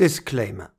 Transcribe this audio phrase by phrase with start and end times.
[0.00, 0.72] Disclaimer.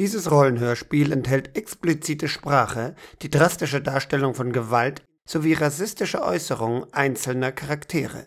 [0.00, 8.26] Dieses Rollenhörspiel enthält explizite Sprache, die drastische Darstellung von Gewalt sowie rassistische Äußerungen einzelner Charaktere.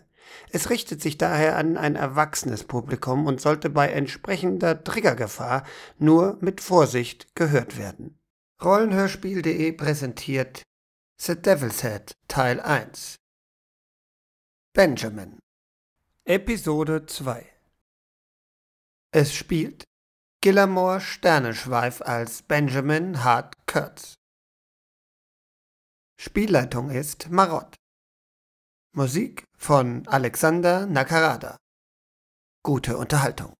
[0.50, 5.66] Es richtet sich daher an ein erwachsenes Publikum und sollte bei entsprechender Triggergefahr
[5.98, 8.18] nur mit Vorsicht gehört werden.
[8.64, 10.62] Rollenhörspiel.de präsentiert
[11.20, 13.16] The Devil's Head Teil 1
[14.72, 15.38] Benjamin
[16.24, 17.46] Episode 2
[19.10, 19.84] Es spielt
[20.44, 24.14] Gillamore Sterneschweif als Benjamin Hart Kurtz.
[26.20, 27.76] Spielleitung ist Marott.
[28.92, 31.58] Musik von Alexander Nakarada.
[32.64, 33.54] Gute Unterhaltung.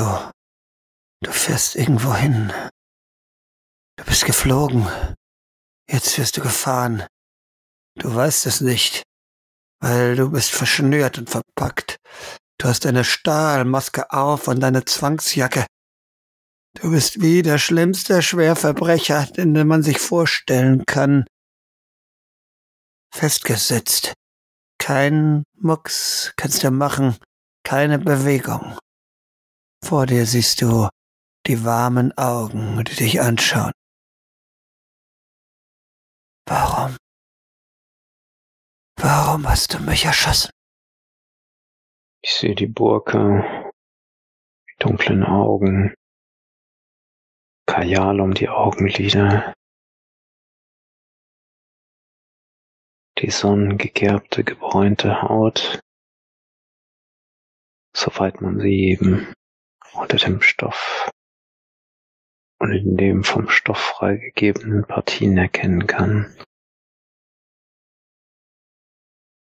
[0.00, 0.30] Auto.
[1.22, 2.52] Du fährst irgendwo hin.
[3.96, 4.88] Du bist geflogen.
[5.88, 7.06] Jetzt wirst du gefahren.
[7.98, 9.02] Du weißt es nicht,
[9.80, 11.96] weil du bist verschnürt und verpackt.
[12.58, 15.66] Du hast eine Stahlmaske auf und eine Zwangsjacke.
[16.80, 21.26] Du bist wie der schlimmste Schwerverbrecher, den man sich vorstellen kann.
[23.12, 24.14] Festgesetzt.
[24.78, 27.16] Kein Mucks kannst du machen,
[27.64, 28.78] keine Bewegung.
[29.82, 30.88] Vor dir siehst du
[31.46, 33.72] die warmen Augen, die dich anschauen.
[36.46, 36.96] Warum?
[38.96, 40.50] Warum hast du mich erschossen?
[42.22, 43.70] Ich sehe die Burka,
[44.68, 45.94] die dunklen Augen,
[47.66, 49.54] Kajal um die Augenlider,
[53.18, 55.80] die sonnengegerbte, gebräunte Haut,
[57.96, 59.32] soweit man sie eben
[59.92, 61.10] unter dem Stoff
[62.60, 66.36] und in dem vom Stoff freigegebenen Partien erkennen kann.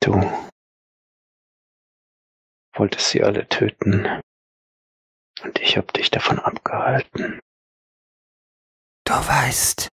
[0.01, 0.13] Du
[2.75, 4.21] wolltest sie alle töten
[5.43, 7.41] und ich hab dich davon abgehalten.
[9.05, 9.89] Du weißt,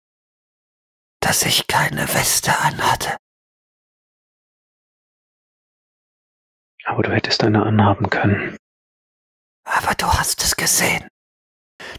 [1.20, 3.16] dass ich keine Weste anhatte.
[6.84, 8.56] Aber du hättest eine anhaben können.
[9.68, 11.08] Aber du hast es gesehen.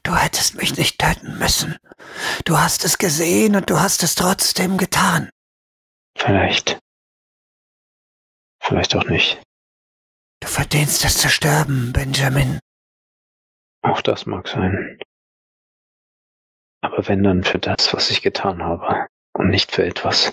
[0.04, 1.78] Du hättest mich nicht töten müssen.
[2.46, 5.30] Du hast es gesehen und du hast es trotzdem getan.
[6.18, 6.80] Vielleicht.
[8.62, 9.42] Vielleicht auch nicht.
[10.42, 12.60] Du verdienst es zu sterben, Benjamin.
[13.82, 15.00] Auch das mag sein.
[16.82, 20.32] Aber wenn dann für das, was ich getan habe, und nicht für etwas,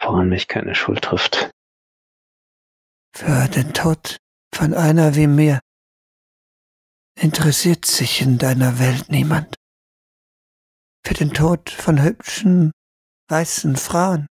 [0.00, 1.50] woran mich keine Schuld trifft.
[3.14, 4.18] Für den Tod
[4.54, 5.60] von einer wie mir
[7.18, 9.54] interessiert sich in deiner Welt niemand.
[11.04, 12.72] Für den Tod von hübschen,
[13.28, 14.26] weißen Frauen.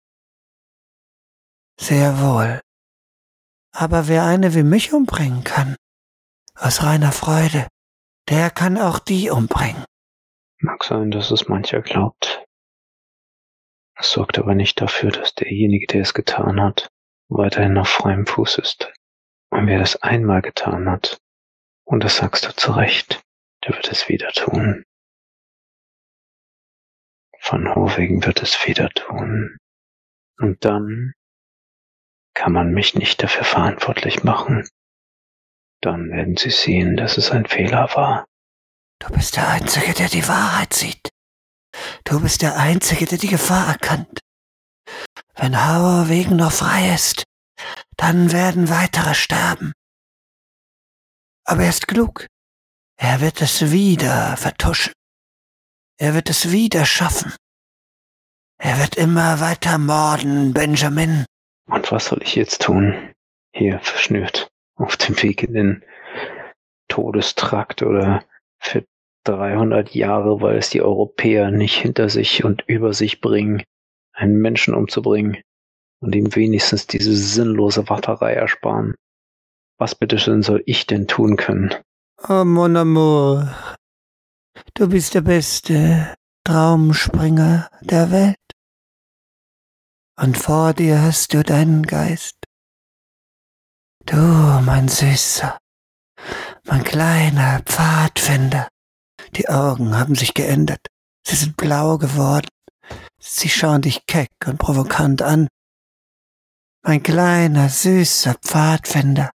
[1.79, 2.61] Sehr wohl.
[3.75, 5.77] Aber wer eine wie mich umbringen kann,
[6.55, 7.69] aus reiner Freude,
[8.29, 9.85] der kann auch die umbringen.
[10.59, 12.45] Mag sein, dass es mancher glaubt.
[13.99, 16.89] Es sorgt aber nicht dafür, dass derjenige, der es getan hat,
[17.29, 18.93] weiterhin auf freiem Fuß ist.
[19.51, 21.19] Und wer das einmal getan hat,
[21.85, 23.23] und das sagst du zu Recht,
[23.65, 24.85] der wird es wieder tun.
[27.41, 29.59] Von Hovegen wird es wieder tun.
[30.39, 31.13] Und dann
[32.35, 34.67] kann man mich nicht dafür verantwortlich machen.
[35.81, 38.25] Dann werden sie sehen, dass es ein Fehler war.
[39.01, 41.09] Du bist der Einzige, der die Wahrheit sieht.
[42.05, 44.21] Du bist der Einzige, der die Gefahr erkannt.
[45.35, 47.25] Wenn Hauer noch frei ist,
[47.97, 49.73] dann werden weitere sterben.
[51.45, 52.27] Aber er ist klug.
[52.97, 54.93] Er wird es wieder vertuschen.
[55.99, 57.35] Er wird es wieder schaffen.
[58.59, 61.25] Er wird immer weiter morden, Benjamin.
[61.67, 63.13] Und was soll ich jetzt tun?
[63.55, 64.49] Hier verschnürt.
[64.77, 65.85] auf dem Weg in den
[66.89, 68.25] Todestrakt oder
[68.59, 68.85] für
[69.25, 73.63] 300 Jahre, weil es die Europäer nicht hinter sich und über sich bringen,
[74.13, 75.41] einen Menschen umzubringen
[76.01, 78.95] und ihm wenigstens diese sinnlose Warterei ersparen.
[79.83, 81.75] Was bitteschön soll ich denn tun können?
[82.29, 83.53] Oh, mon amour.
[84.75, 86.15] Du bist der beste
[86.45, 88.37] Traumspringer der Welt.
[90.17, 92.37] Und vor dir hast du deinen Geist.
[94.07, 94.15] Du,
[94.65, 95.59] mein Süßer,
[96.63, 98.69] mein kleiner Pfadfinder.
[99.35, 100.87] Die Augen haben sich geändert.
[101.27, 102.47] Sie sind blau geworden.
[103.19, 105.49] Sie schauen dich keck und provokant an.
[106.85, 109.33] Mein kleiner, süßer Pfadfinder.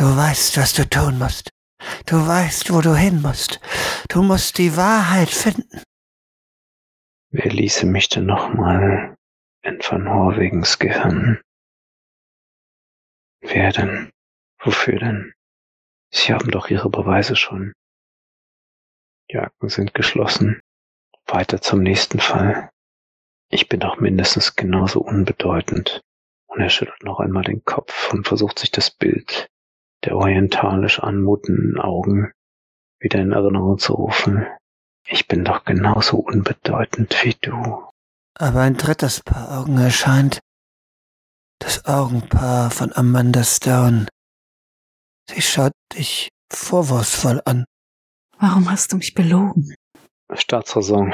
[0.00, 1.50] Du weißt, was du tun musst.
[2.06, 3.60] Du weißt, wo du hin musst.
[4.08, 5.82] Du musst die Wahrheit finden.
[7.28, 9.14] Wer ließe mich denn nochmal
[9.60, 11.42] in Van Horwegens Gehirn?
[13.42, 14.10] Wer denn?
[14.60, 15.34] Wofür denn?
[16.08, 17.74] Sie haben doch Ihre Beweise schon.
[19.30, 20.62] Die Akten sind geschlossen.
[21.26, 22.70] Weiter zum nächsten Fall.
[23.50, 26.00] Ich bin doch mindestens genauso unbedeutend.
[26.46, 29.50] Und er schüttelt noch einmal den Kopf und versucht sich das Bild
[30.04, 32.32] der orientalisch anmutenden Augen
[33.00, 34.46] wieder in Erinnerung zu rufen.
[35.06, 37.88] Ich bin doch genauso unbedeutend wie du.
[38.34, 40.40] Aber ein drittes Paar Augen erscheint.
[41.58, 44.06] Das Augenpaar von Amanda Stone.
[45.28, 47.64] Sie schaut dich vorwurfsvoll an.
[48.38, 49.74] Warum hast du mich belogen?
[50.32, 51.12] Staatsräson,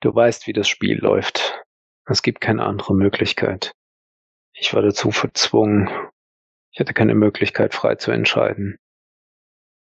[0.00, 1.62] du weißt, wie das Spiel läuft.
[2.06, 3.72] Es gibt keine andere Möglichkeit.
[4.54, 5.90] Ich war dazu verzwungen.
[6.72, 8.78] Ich hatte keine Möglichkeit, frei zu entscheiden.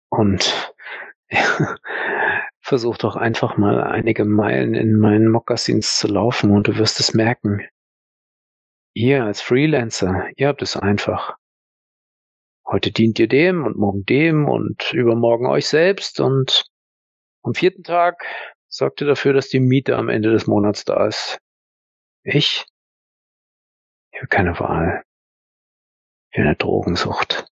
[0.09, 0.73] Und
[2.61, 7.13] versuch doch einfach mal einige Meilen in meinen Mokassins zu laufen und du wirst es
[7.13, 7.67] merken.
[8.93, 11.37] Ihr als Freelancer, ihr habt es einfach.
[12.65, 16.65] Heute dient ihr dem und morgen dem und übermorgen euch selbst und
[17.43, 18.25] am vierten Tag
[18.67, 21.39] sorgt ihr dafür, dass die Miete am Ende des Monats da ist.
[22.23, 22.65] Ich?
[24.11, 25.03] Ich habe keine Wahl.
[26.37, 27.47] Für eine Drogensucht.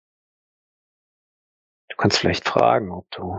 [1.90, 3.38] Du kannst vielleicht fragen, ob du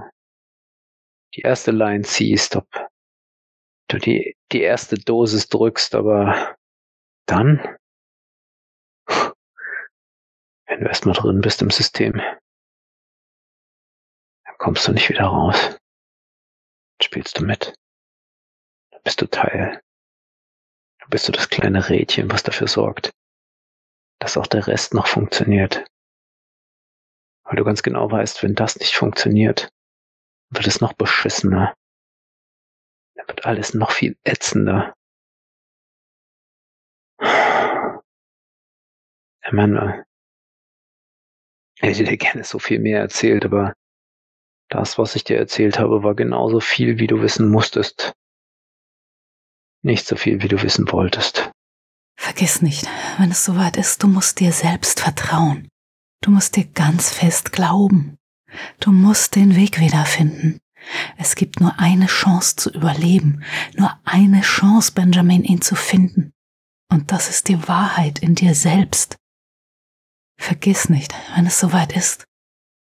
[1.33, 2.67] die erste Line ziehst, ob
[3.87, 6.55] du die, die erste Dosis drückst, aber
[7.25, 7.75] dann
[10.67, 12.21] wenn du erstmal drin bist im System,
[14.45, 15.59] dann kommst du nicht wieder raus.
[15.59, 15.79] Dann
[17.01, 17.73] spielst du mit.
[18.91, 19.81] Dann bist du Teil.
[20.99, 23.11] Dann bist du das kleine Rädchen, was dafür sorgt,
[24.21, 25.85] dass auch der Rest noch funktioniert.
[27.43, 29.69] Weil du ganz genau weißt, wenn das nicht funktioniert,
[30.51, 31.73] wird es noch beschissener.
[33.15, 34.93] Dann wird alles noch viel ätzender.
[39.41, 40.05] Emanuel,
[41.77, 43.73] ich hätte dir gerne so viel mehr erzählt, aber
[44.69, 48.13] das, was ich dir erzählt habe, war genauso viel, wie du wissen musstest.
[49.83, 51.51] Nicht so viel, wie du wissen wolltest.
[52.21, 52.87] Vergiss nicht,
[53.17, 55.67] wenn es soweit ist, du musst dir selbst vertrauen.
[56.21, 58.19] Du musst dir ganz fest glauben.
[58.79, 60.59] Du musst den Weg wiederfinden.
[61.17, 63.43] Es gibt nur eine Chance zu überleben,
[63.75, 66.31] nur eine Chance, Benjamin, ihn zu finden.
[66.91, 69.17] Und das ist die Wahrheit in dir selbst.
[70.37, 72.25] Vergiss nicht, wenn es soweit ist.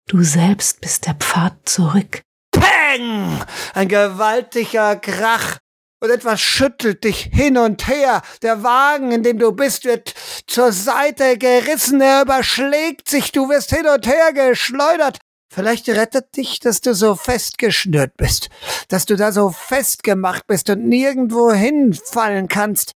[0.08, 2.22] Du selbst bist der Pfad zurück.
[2.50, 3.38] Peng!
[3.74, 5.58] Ein gewaltiger Krach.
[6.02, 8.22] Und etwas schüttelt dich hin und her.
[8.40, 10.14] Der Wagen, in dem du bist, wird
[10.46, 12.00] zur Seite gerissen.
[12.00, 13.32] Er überschlägt sich.
[13.32, 15.18] Du wirst hin und her geschleudert.
[15.52, 18.50] Vielleicht rettet dich, dass du so festgeschnürt bist,
[18.88, 22.92] dass du da so festgemacht bist und nirgendwo hinfallen kannst.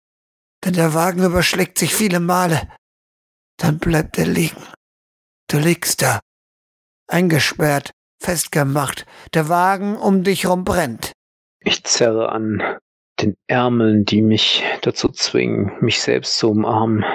[0.64, 2.70] Denn der Wagen überschlägt sich viele Male.
[3.58, 4.64] Dann bleibt er liegen.
[5.50, 6.20] Du liegst da,
[7.08, 7.92] eingesperrt,
[8.22, 11.12] festgemacht, der Wagen um dich rum brennt.
[11.60, 12.78] Ich zerre an
[13.22, 17.06] den Ärmeln, die mich dazu zwingen, mich selbst zu umarmen.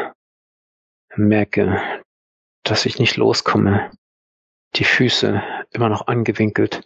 [1.17, 2.02] Merke,
[2.62, 3.90] dass ich nicht loskomme.
[4.76, 6.83] Die Füße immer noch angewinkelt,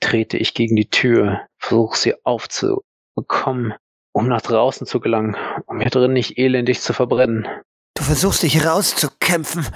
[0.00, 3.74] trete ich gegen die Tür, versuche sie aufzubekommen,
[4.12, 7.48] um nach draußen zu gelangen, um hier drin nicht elendig zu verbrennen.
[7.94, 9.66] Du versuchst dich rauszukämpfen.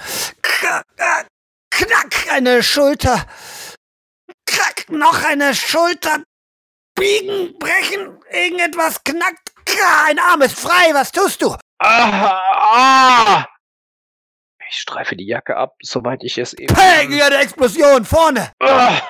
[1.71, 3.27] Knack, eine Schulter.
[4.47, 6.23] Krack, noch eine Schulter.
[6.99, 9.53] Biegen, brechen, irgendetwas knackt.
[10.07, 11.55] Ein Arm ist frei, was tust du?
[11.79, 12.41] Ah,
[13.41, 13.47] ah.
[14.69, 16.75] Ich streife die Jacke ab, soweit ich es eben.
[16.75, 18.53] Peng, eine Explosion, vorne!
[18.61, 19.01] Ah,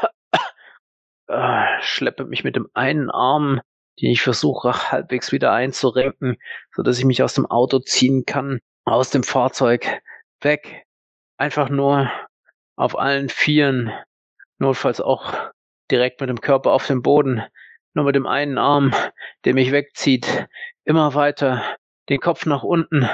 [1.28, 3.61] ah, schleppe mich mit dem einen Arm,
[4.00, 6.37] den ich versuche halbwegs wieder einzurenken,
[6.75, 10.00] so dass ich mich aus dem Auto ziehen kann, aus dem Fahrzeug,
[10.40, 10.85] Weg.
[11.37, 12.11] Einfach nur
[12.76, 13.92] auf allen Vieren.
[14.59, 15.50] Notfalls auch
[15.90, 17.42] direkt mit dem Körper auf dem Boden.
[17.95, 18.95] Nur mit dem einen Arm,
[19.45, 20.47] der mich wegzieht.
[20.85, 21.76] Immer weiter.
[22.09, 23.09] Den Kopf nach unten.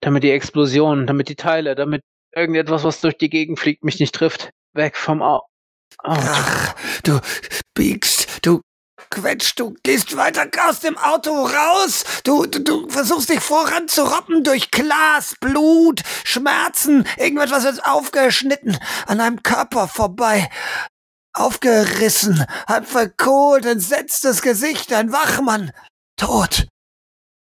[0.00, 2.02] Damit die Explosion, damit die Teile, damit
[2.34, 4.50] irgendetwas, was durch die Gegend fliegt, mich nicht trifft.
[4.72, 5.42] Weg vom Au.
[6.02, 7.20] Ach, du
[7.74, 8.60] biegst, du
[9.10, 14.02] quetscht, du gehst weiter aus dem Auto raus, du, du, du versuchst dich voran zu
[14.02, 20.48] robben durch Glas, Blut, Schmerzen, irgendetwas wird aufgeschnitten, an deinem Körper vorbei.
[21.34, 25.72] Aufgerissen, halb verkohlt, entsetztes Gesicht, ein Wachmann,
[26.16, 26.68] tot.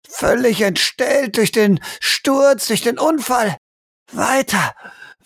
[0.08, 3.56] Völlig entstellt durch den Sturz, durch den Unfall.
[4.12, 4.74] Weiter,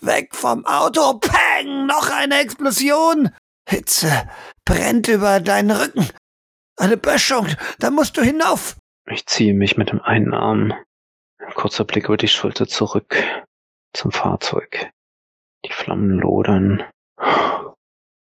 [0.01, 3.31] weg vom Auto, peng, noch eine Explosion.
[3.69, 4.29] Hitze
[4.65, 6.09] brennt über deinen Rücken.
[6.77, 7.47] Eine Böschung,
[7.79, 8.77] da musst du hinauf.
[9.11, 10.73] Ich ziehe mich mit dem einen Arm.
[11.39, 13.17] Ein kurzer Blick über die Schulter zurück
[13.93, 14.91] zum Fahrzeug.
[15.65, 16.85] Die Flammen lodern.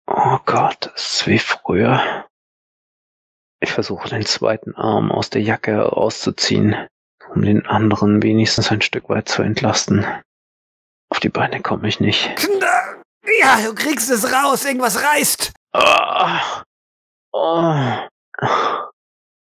[0.08, 2.26] Oh Gott, es ist wie früher.
[3.60, 6.88] Ich versuche den zweiten Arm aus der Jacke herauszuziehen,
[7.34, 10.06] um den anderen wenigstens ein Stück weit zu entlasten.
[11.10, 12.30] Auf die Beine komme ich nicht.
[13.40, 15.54] Ja, du kriegst es raus, irgendwas reißt.
[15.74, 16.40] Oh.
[17.32, 18.08] Oh.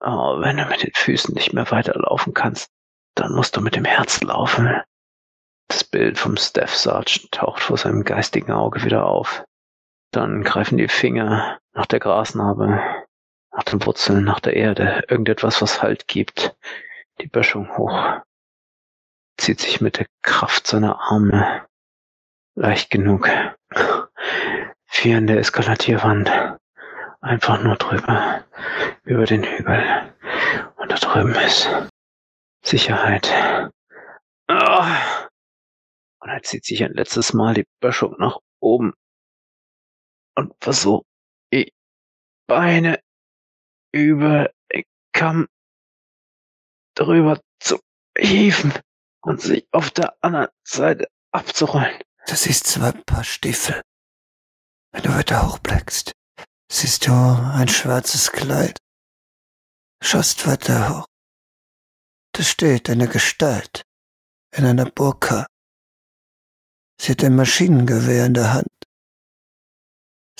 [0.00, 2.68] oh, wenn du mit den Füßen nicht mehr weiterlaufen kannst,
[3.14, 4.80] dann musst du mit dem Herz laufen.
[5.68, 9.44] Das Bild vom Staff Sergeant taucht vor seinem geistigen Auge wieder auf.
[10.10, 12.80] Dann greifen die Finger nach der Grasnarbe,
[13.52, 16.56] nach den Wurzeln, nach der Erde, irgendetwas, was Halt gibt.
[17.20, 18.20] Die Böschung hoch.
[19.36, 21.66] Zieht sich mit der Kraft seiner Arme
[22.54, 23.28] leicht genug.
[24.90, 26.30] Wie an der Eskalatierwand.
[27.20, 28.44] Einfach nur drüber.
[29.04, 30.14] Über den Hügel.
[30.76, 31.68] Und da drüben ist
[32.62, 33.32] Sicherheit.
[34.48, 34.84] Oh.
[36.20, 38.94] Und er zieht sich ein letztes Mal die Böschung nach oben
[40.38, 41.04] und versucht
[41.52, 41.72] die
[42.46, 43.02] Beine
[43.92, 45.48] über den Kamm
[46.94, 47.80] drüber zu
[48.16, 48.72] hieven
[49.22, 52.00] und sich auf der anderen Seite abzurollen.
[52.26, 53.82] Das ist zwar ein paar Stiefel.
[54.92, 56.12] Wenn du weiter hochblickst,
[56.70, 58.78] siehst du ein schwarzes Kleid.
[60.00, 61.06] Schaust weiter hoch.
[62.32, 63.82] Da steht eine Gestalt
[64.56, 65.46] in einer Burka.
[67.00, 68.77] Sie hat ein Maschinengewehr in der Hand.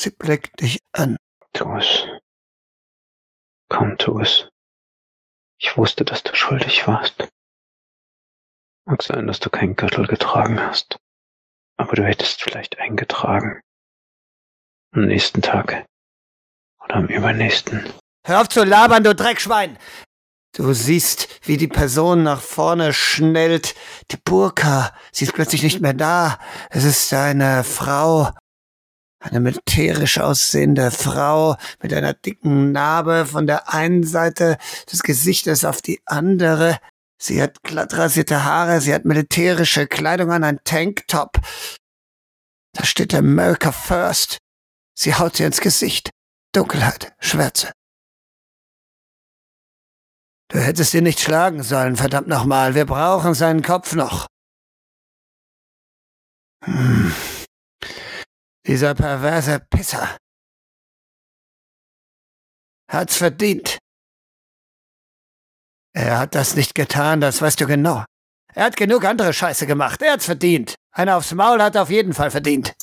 [0.01, 1.17] Sie blickt dich an.
[1.55, 2.07] Tu es.
[3.69, 4.49] Komm, tu es.
[5.61, 7.27] Ich wusste, dass du schuldig warst.
[8.87, 10.99] Mag sein, dass du keinen Gürtel getragen hast.
[11.77, 13.61] Aber du hättest vielleicht eingetragen.
[14.93, 15.85] Am nächsten Tag.
[16.85, 17.93] Oder am übernächsten.
[18.25, 19.79] Hör auf zu labern, du Dreckschwein!
[20.55, 23.75] Du siehst, wie die Person nach vorne schnellt.
[24.13, 26.39] Die Burka, sie ist plötzlich nicht mehr da.
[26.71, 28.33] Es ist eine Frau.
[29.21, 34.59] Eine militärisch aussehende Frau mit einer dicken Narbe von der einen Seite
[34.91, 36.79] des Gesichtes auf die andere.
[37.21, 41.41] Sie hat glatt rasierte Haare, sie hat militärische Kleidung an, ein Tanktop.
[42.75, 44.39] Da steht America First.
[44.97, 46.11] Sie haut ihr ins Gesicht.
[46.55, 47.73] Dunkelheit, Schwärze.
[50.51, 52.75] Du hättest ihn nicht schlagen sollen, verdammt nochmal.
[52.75, 54.27] Wir brauchen seinen Kopf noch.
[56.65, 57.13] Hm.
[58.69, 60.19] Dieser perverse Pisser.
[62.91, 63.79] Hat's verdient.
[65.95, 68.05] Er hat das nicht getan, das weißt du genau.
[68.53, 70.03] Er hat genug andere Scheiße gemacht.
[70.03, 70.75] Er hat's verdient.
[70.93, 72.75] Einer aufs Maul hat auf jeden Fall verdient.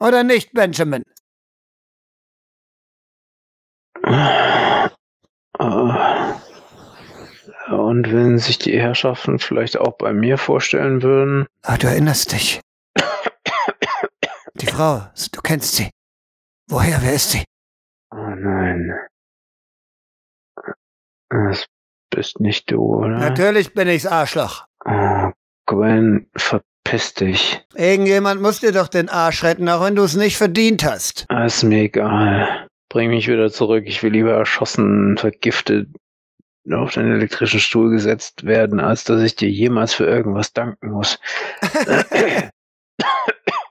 [0.00, 1.04] Oder nicht, Benjamin?
[7.70, 11.46] Und wenn sich die Herrschaften vielleicht auch bei mir vorstellen würden.
[11.62, 12.60] Ah, du erinnerst dich.
[14.60, 15.90] Die Frau, du kennst sie.
[16.68, 17.44] Woher, wer ist sie?
[18.10, 18.92] Oh nein.
[21.30, 21.66] Das
[22.10, 23.18] bist nicht du, oder?
[23.18, 24.66] Natürlich bin ich's, Arschloch.
[24.84, 25.30] Oh,
[25.66, 27.64] Gwen, verpiss dich.
[27.74, 31.26] Irgendjemand muss dir doch den Arsch retten, auch wenn du es nicht verdient hast.
[31.30, 32.66] Ist mir egal.
[32.88, 33.84] Bring mich wieder zurück.
[33.86, 35.88] Ich will lieber erschossen, vergiftet,
[36.72, 41.20] auf den elektrischen Stuhl gesetzt werden, als dass ich dir jemals für irgendwas danken muss.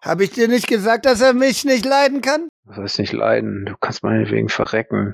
[0.07, 2.47] Hab ich dir nicht gesagt, dass er mich nicht leiden kann?
[2.63, 3.65] Was heißt nicht leiden?
[3.65, 5.13] Du kannst meinetwegen verrecken,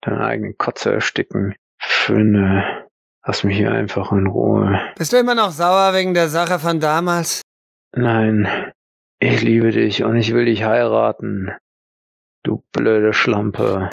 [0.00, 1.56] deine eigenen Kotze ersticken.
[1.80, 2.86] Finde,
[3.26, 4.80] lass mich hier einfach in Ruhe.
[4.96, 7.42] Bist du immer noch sauer wegen der Sache von damals?
[7.96, 8.72] Nein,
[9.18, 11.50] ich liebe dich und ich will dich heiraten.
[12.44, 13.90] Du blöde Schlampe.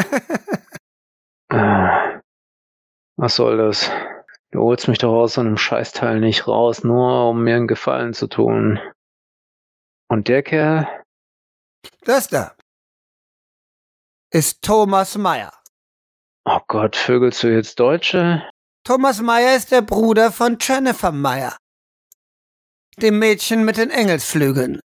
[1.50, 2.22] ah,
[3.16, 3.92] was soll das?
[4.52, 8.14] Du holst mich doch aus so einem Scheißteil nicht raus, nur um mir einen Gefallen
[8.14, 8.80] zu tun.
[10.10, 10.88] Und der Kerl?
[12.02, 12.56] Das da
[14.32, 15.52] ist Thomas Meyer.
[16.46, 18.48] Oh Gott, vögelst du jetzt Deutsche?
[18.84, 21.58] Thomas Meyer ist der Bruder von Jennifer Meyer,
[22.98, 24.80] dem Mädchen mit den Engelsflügeln.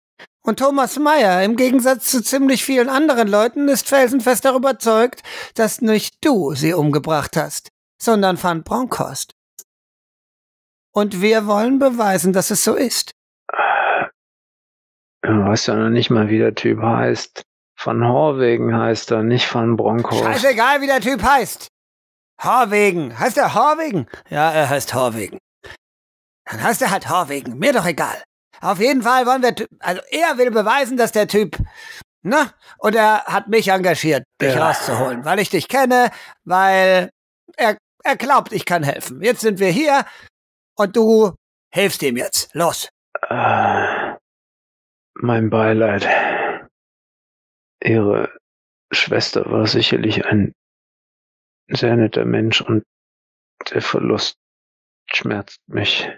[0.45, 5.23] Und Thomas Meyer, im Gegensatz zu ziemlich vielen anderen Leuten, ist felsenfest darüber überzeugt,
[5.55, 7.69] dass nicht du sie umgebracht hast,
[8.01, 9.33] sondern Van Bronckhorst.
[10.93, 13.13] Und wir wollen beweisen, dass es so ist.
[15.23, 17.43] Du weißt ja noch nicht mal, wie der Typ heißt.
[17.81, 20.23] Van Horwegen heißt er, nicht Van Bronckhorst.
[20.23, 21.67] Scheißegal, wie der Typ heißt.
[22.43, 23.17] Horwegen.
[23.17, 24.07] Heißt er Horwegen?
[24.29, 25.39] Ja, er heißt Horwegen.
[26.45, 27.57] Dann heißt er halt Horwegen.
[27.57, 28.21] Mir doch egal.
[28.59, 31.57] Auf jeden Fall wollen wir, also er will beweisen, dass der Typ,
[32.21, 32.49] ne?
[32.77, 34.67] Und er hat mich engagiert, dich ja.
[34.67, 36.11] rauszuholen, weil ich dich kenne,
[36.45, 37.09] weil
[37.57, 39.21] er, er glaubt, ich kann helfen.
[39.21, 40.05] Jetzt sind wir hier
[40.75, 41.33] und du
[41.73, 42.53] hilfst ihm jetzt.
[42.53, 42.89] Los.
[43.29, 43.92] Äh,
[45.15, 46.07] mein Beileid.
[47.83, 48.31] Ihre
[48.91, 50.53] Schwester war sicherlich ein
[51.67, 52.83] sehr netter Mensch und
[53.71, 54.35] der Verlust
[55.07, 56.09] schmerzt mich.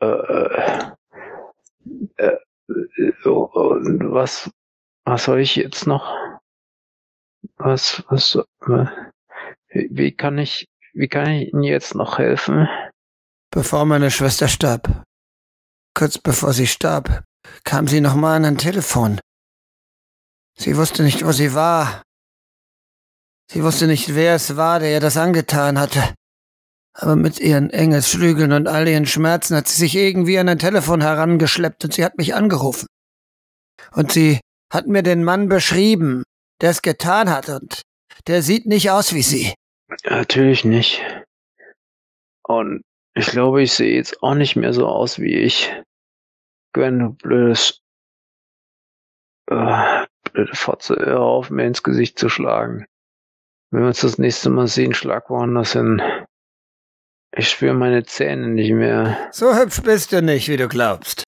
[0.00, 0.92] Äh, äh,
[2.16, 2.38] äh,
[3.24, 4.50] was,
[5.04, 6.14] was soll ich jetzt noch?
[7.56, 8.38] Was, was,
[9.70, 12.68] wie kann ich, wie kann ich Ihnen jetzt noch helfen?
[13.50, 15.04] Bevor meine Schwester starb,
[15.94, 17.24] kurz bevor sie starb,
[17.64, 19.20] kam sie nochmal an ein Telefon.
[20.56, 22.02] Sie wusste nicht, wo sie war.
[23.50, 26.14] Sie wusste nicht, wer es war, der ihr das angetan hatte.
[26.92, 31.00] Aber mit ihren Engelsflügeln und all ihren Schmerzen hat sie sich irgendwie an ein Telefon
[31.00, 32.86] herangeschleppt und sie hat mich angerufen.
[33.92, 34.40] Und sie
[34.72, 36.24] hat mir den Mann beschrieben,
[36.60, 37.82] der es getan hat und
[38.26, 39.54] der sieht nicht aus wie sie.
[40.04, 41.00] Natürlich nicht.
[42.42, 42.82] Und
[43.14, 45.72] ich glaube, ich sehe jetzt auch nicht mehr so aus wie ich.
[46.78, 47.82] Gwen, du blödes,
[49.50, 52.86] äh, blöde Fotze, hör auf, mir ins Gesicht zu schlagen.
[53.72, 56.00] Wenn wir uns das nächste Mal sehen, schlag woanders hin.
[57.36, 59.28] Ich spüre meine Zähne nicht mehr.
[59.32, 61.24] So hübsch bist du nicht, wie du glaubst.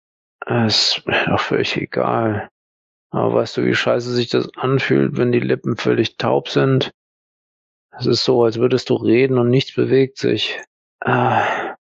[0.45, 2.51] Es ist mir doch völlig egal.
[3.11, 6.91] Aber weißt du, wie scheiße sich das anfühlt, wenn die Lippen völlig taub sind?
[7.99, 10.61] Es ist so, als würdest du reden und nichts bewegt sich.
[11.01, 11.75] Ah,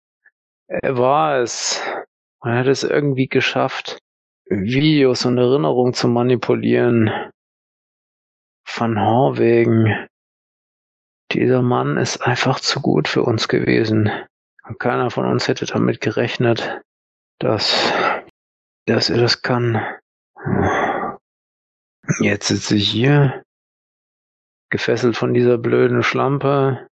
[0.69, 1.83] er war es.
[2.44, 3.98] Er hat es irgendwie geschafft,
[4.46, 7.11] Videos und Erinnerungen zu manipulieren.
[8.64, 10.07] Van Horwegen.
[11.33, 14.11] Dieser Mann ist einfach zu gut für uns gewesen.
[14.66, 16.81] Und keiner von uns hätte damit gerechnet,
[17.38, 17.92] dass,
[18.87, 19.83] dass er das kann.
[22.20, 23.42] Jetzt sitze ich hier,
[24.70, 26.88] gefesselt von dieser blöden Schlampe.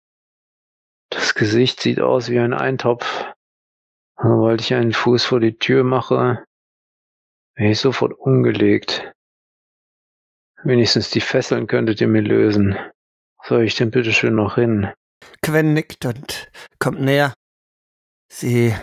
[1.10, 3.26] Das Gesicht sieht aus wie ein Eintopf.
[4.22, 6.44] Sobald ich einen Fuß vor die Tür mache,
[7.56, 9.12] wäre ich sofort umgelegt.
[10.62, 12.78] Wenigstens die Fesseln könntet ihr mir lösen
[13.44, 14.92] soll ich denn bitteschön noch hin?
[15.42, 17.34] Quen nickt und kommt näher.
[18.32, 18.74] Sie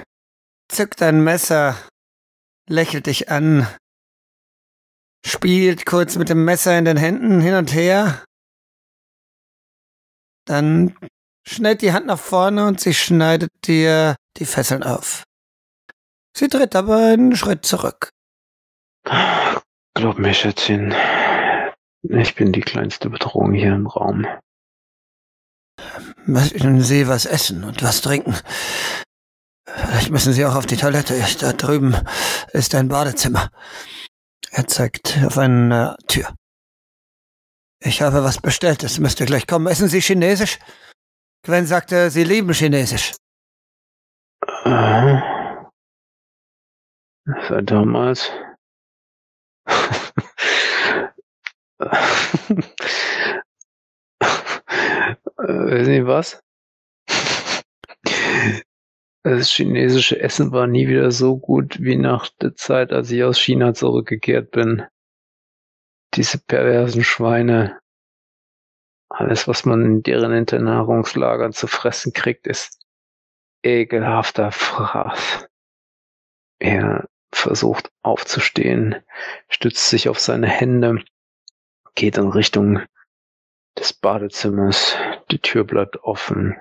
[0.67, 1.77] zückt ein Messer,
[2.67, 3.67] lächelt dich an,
[5.25, 8.23] spielt kurz mit dem Messer in den Händen hin und her.
[10.45, 10.95] Dann
[11.47, 15.23] schnellt die Hand nach vorne und sie schneidet dir die Fesseln auf.
[16.35, 18.11] Sie tritt aber einen Schritt zurück.
[19.93, 20.93] Glaub mir, Schätzchen,
[22.03, 24.25] ich bin die kleinste Bedrohung hier im Raum.
[26.25, 28.35] Möchten Sie was essen und was trinken?
[29.65, 31.21] Vielleicht müssen Sie auch auf die Toilette.
[31.39, 31.95] Da drüben
[32.53, 33.49] ist ein Badezimmer.
[34.51, 36.33] Er zeigt auf eine Tür.
[37.81, 39.67] Ich habe was bestellt, es müsste gleich kommen.
[39.67, 40.59] Essen Sie Chinesisch?
[41.43, 43.13] Gwen sagte, Sie lieben Chinesisch.
[44.65, 45.38] Äh,
[47.47, 48.31] seit damals.
[49.67, 51.07] äh,
[55.37, 56.41] wissen Sie was?
[59.23, 63.37] Das chinesische Essen war nie wieder so gut wie nach der Zeit, als ich aus
[63.39, 64.85] China zurückgekehrt bin.
[66.15, 67.79] Diese perversen Schweine.
[69.09, 72.79] Alles, was man in deren Internahrungslagern zu fressen kriegt, ist
[73.63, 75.47] ekelhafter Fraß.
[76.59, 78.95] Er versucht aufzustehen,
[79.49, 81.03] stützt sich auf seine Hände,
[81.95, 82.81] geht in Richtung
[83.77, 84.95] des Badezimmers.
[85.31, 86.59] Die Tür bleibt offen.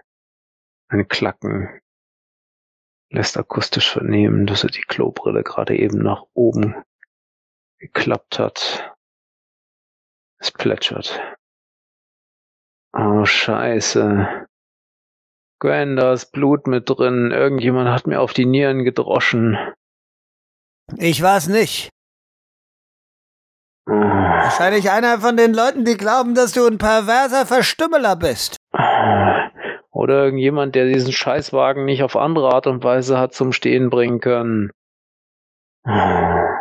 [0.89, 1.81] Ein Klacken
[3.11, 6.75] lässt akustisch vernehmen, dass er die Klobrille gerade eben nach oben
[7.79, 8.95] geklappt hat.
[10.39, 11.21] Es plätschert.
[12.93, 14.47] Oh, scheiße.
[15.61, 17.33] Gwen, da ist Blut mit drin.
[17.33, 19.59] Irgendjemand hat mir auf die Nieren gedroschen.
[20.97, 21.91] Ich war's nicht.
[23.87, 28.57] Wahrscheinlich einer von den Leuten, die glauben, dass du ein perverser Verstümmeler bist.
[29.91, 34.21] Oder irgendjemand, der diesen Scheißwagen nicht auf andere Art und Weise hat zum Stehen bringen
[34.21, 34.71] können.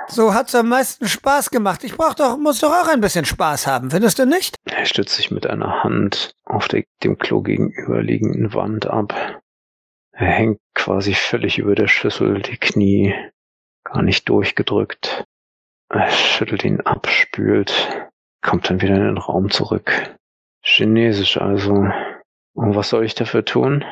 [0.07, 1.83] So hat's am meisten Spaß gemacht.
[1.83, 4.55] Ich brauch doch, muss doch auch ein bisschen Spaß haben, findest du nicht?
[4.65, 9.13] Er stützt sich mit einer Hand auf der, dem Klo gegenüberliegenden Wand ab.
[10.13, 13.13] Er hängt quasi völlig über der Schüssel, die Knie
[13.91, 15.23] gar nicht durchgedrückt.
[15.89, 18.09] Er schüttelt ihn ab, spült,
[18.41, 20.15] kommt dann wieder in den Raum zurück.
[20.63, 21.89] Chinesisch also.
[22.53, 23.85] Und was soll ich dafür tun?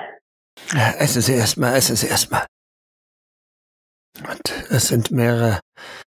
[0.74, 2.46] Essen Sie erstmal, essen Sie erstmal.
[4.28, 5.60] Und es sind mehrere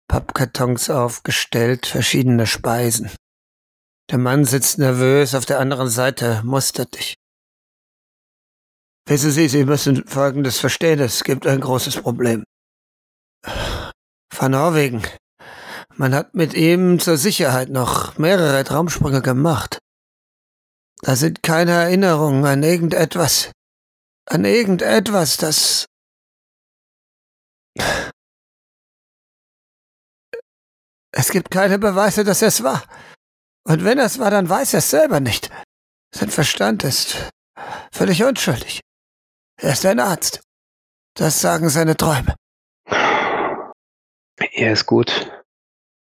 [0.09, 3.11] Pappkartons aufgestellt, verschiedene Speisen.
[4.11, 7.17] Der Mann sitzt nervös auf der anderen Seite, mustert dich.
[9.09, 12.45] Wissen Sie, Sie müssen Folgendes verstehen, es gibt ein großes Problem.
[14.35, 15.03] Van Norwegen.
[15.95, 19.79] Man hat mit ihm zur Sicherheit noch mehrere Traumsprünge gemacht.
[21.01, 23.51] Da sind keine Erinnerungen an irgendetwas.
[24.29, 25.87] An irgendetwas, das
[31.13, 32.85] es gibt keine Beweise, dass er es war.
[33.65, 35.51] Und wenn er es war, dann weiß er es selber nicht.
[36.15, 37.31] Sein Verstand ist
[37.93, 38.81] völlig unschuldig.
[39.61, 40.41] Er ist ein Arzt.
[41.15, 42.35] Das sagen seine Träume.
[44.39, 45.33] Er ist gut.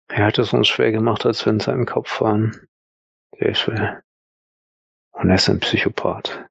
[0.08, 2.68] Er hat es uns schwer gemacht, als wir in seinem Kopf waren.
[3.38, 4.02] Sehr schwer.
[5.12, 6.46] Und er ist ein Psychopath.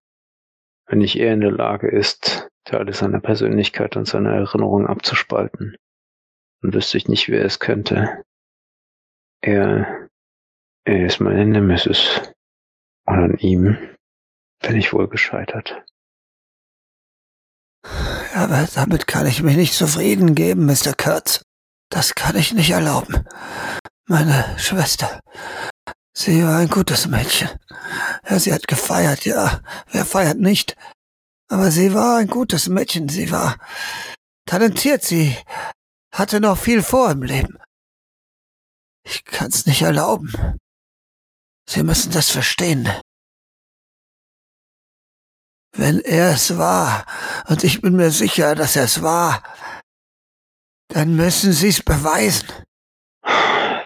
[0.88, 5.76] Wenn nicht er in der Lage ist, Teile seiner Persönlichkeit und seiner Erinnerung abzuspalten,
[6.62, 8.24] dann wüsste ich nicht, wer es könnte.
[9.42, 10.10] Er,
[10.86, 12.22] er ist meine Nemesis.
[13.06, 13.78] Und an ihm
[14.62, 15.84] bin ich wohl gescheitert.
[18.34, 20.94] Aber damit kann ich mich nicht zufrieden geben, Mr.
[20.98, 21.46] Kurtz.
[21.89, 23.26] Das kann ich nicht erlauben.
[24.08, 25.19] Meine Schwester.
[26.13, 27.50] Sie war ein gutes Mädchen.
[28.30, 29.62] Ja, sie hat gefeiert, ja.
[29.91, 30.76] Wer feiert nicht?
[31.50, 33.10] Aber sie war ein gutes Mädchen.
[33.10, 33.58] Sie war
[34.45, 35.04] talentiert.
[35.04, 35.38] Sie
[36.12, 37.58] hatte noch viel vor im Leben.
[39.04, 40.58] Ich kann's nicht erlauben.
[41.69, 42.89] Sie müssen das verstehen.
[45.74, 47.06] Wenn er es war,
[47.48, 49.43] und ich bin mir sicher, dass er es war,
[50.96, 52.48] dann müssen Sie es beweisen.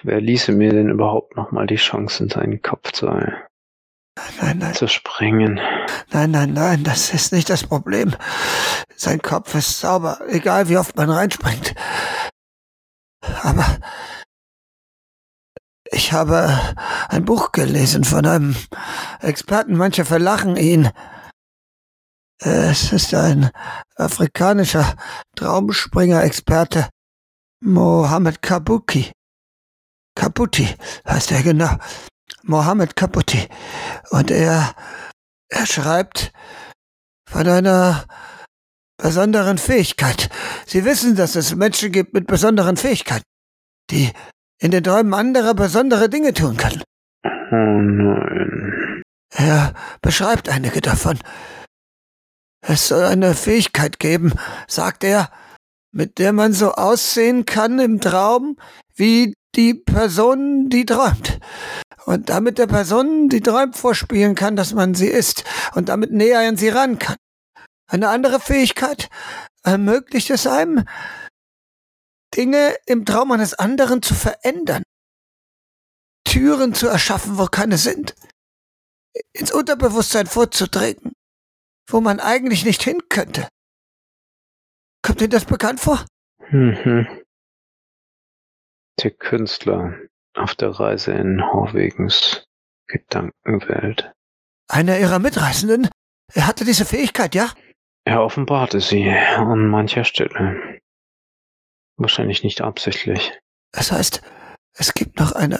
[0.03, 4.75] Wer ließe mir denn überhaupt noch mal die Chance, in seinen Kopf zu, nein, nein.
[4.75, 5.59] zu springen?
[6.11, 8.15] Nein, nein, nein, das ist nicht das Problem.
[8.95, 11.73] Sein Kopf ist sauber, egal wie oft man reinspringt.
[13.41, 13.79] Aber
[15.91, 16.59] ich habe
[17.07, 18.55] ein Buch gelesen von einem
[19.19, 20.91] Experten, manche verlachen ihn.
[22.37, 23.49] Es ist ein
[23.95, 24.95] afrikanischer
[25.35, 26.87] Traumspringer-Experte,
[27.61, 29.11] Mohammed Kabuki.
[30.15, 30.67] Kaputi
[31.07, 31.75] heißt er genau.
[32.43, 33.47] Mohammed Kaputi.
[34.11, 34.75] Und er,
[35.49, 36.31] er schreibt
[37.29, 38.05] von einer
[38.97, 40.29] besonderen Fähigkeit.
[40.65, 43.23] Sie wissen, dass es Menschen gibt mit besonderen Fähigkeiten,
[43.89, 44.11] die
[44.59, 46.81] in den Träumen anderer besondere Dinge tun können.
[47.23, 49.03] Oh nein.
[49.31, 51.19] Er beschreibt einige davon.
[52.61, 54.33] Es soll eine Fähigkeit geben,
[54.67, 55.31] sagt er,
[55.91, 58.57] mit der man so aussehen kann im Traum
[58.95, 61.39] wie die Person, die träumt.
[62.05, 65.43] Und damit der Person, die träumt, vorspielen kann, dass man sie ist
[65.75, 67.15] und damit näher an sie ran kann.
[67.87, 69.09] Eine andere Fähigkeit
[69.63, 70.85] ermöglicht es einem,
[72.35, 74.83] Dinge im Traum eines anderen zu verändern.
[76.23, 78.15] Türen zu erschaffen, wo keine sind.
[79.33, 81.13] Ins Unterbewusstsein vorzutreten,
[81.89, 83.47] wo man eigentlich nicht hin könnte.
[85.01, 86.05] Kommt Ihnen das bekannt vor?
[86.49, 87.07] Mhm.
[89.01, 89.95] Der Künstler
[90.33, 92.43] auf der Reise in Horwegens
[92.87, 94.11] Gedankenwelt.
[94.67, 95.89] Einer Ihrer Mitreisenden?
[96.33, 97.51] Er hatte diese Fähigkeit, ja?
[98.05, 100.79] Er offenbarte sie an mancher Stelle.
[101.97, 103.37] Wahrscheinlich nicht absichtlich.
[103.71, 104.21] Das heißt,
[104.73, 105.59] es gibt noch eine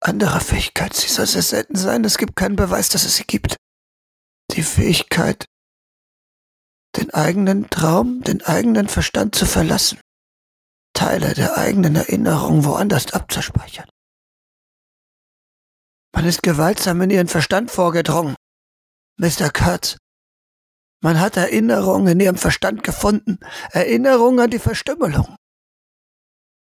[0.00, 0.94] andere Fähigkeit.
[0.94, 2.04] Sie soll sehr selten sein.
[2.04, 3.56] Es gibt keinen Beweis, dass es sie gibt.
[4.52, 5.44] Die Fähigkeit,
[6.96, 10.00] den eigenen Traum, den eigenen Verstand zu verlassen.
[10.94, 13.88] Teile der eigenen Erinnerung woanders abzuspeichern.
[16.14, 18.36] Man ist gewaltsam in ihren Verstand vorgedrungen.
[19.18, 19.50] Mr.
[19.50, 19.98] Kurtz,
[21.02, 23.38] man hat Erinnerungen in ihrem Verstand gefunden,
[23.70, 25.36] Erinnerungen an die Verstümmelung.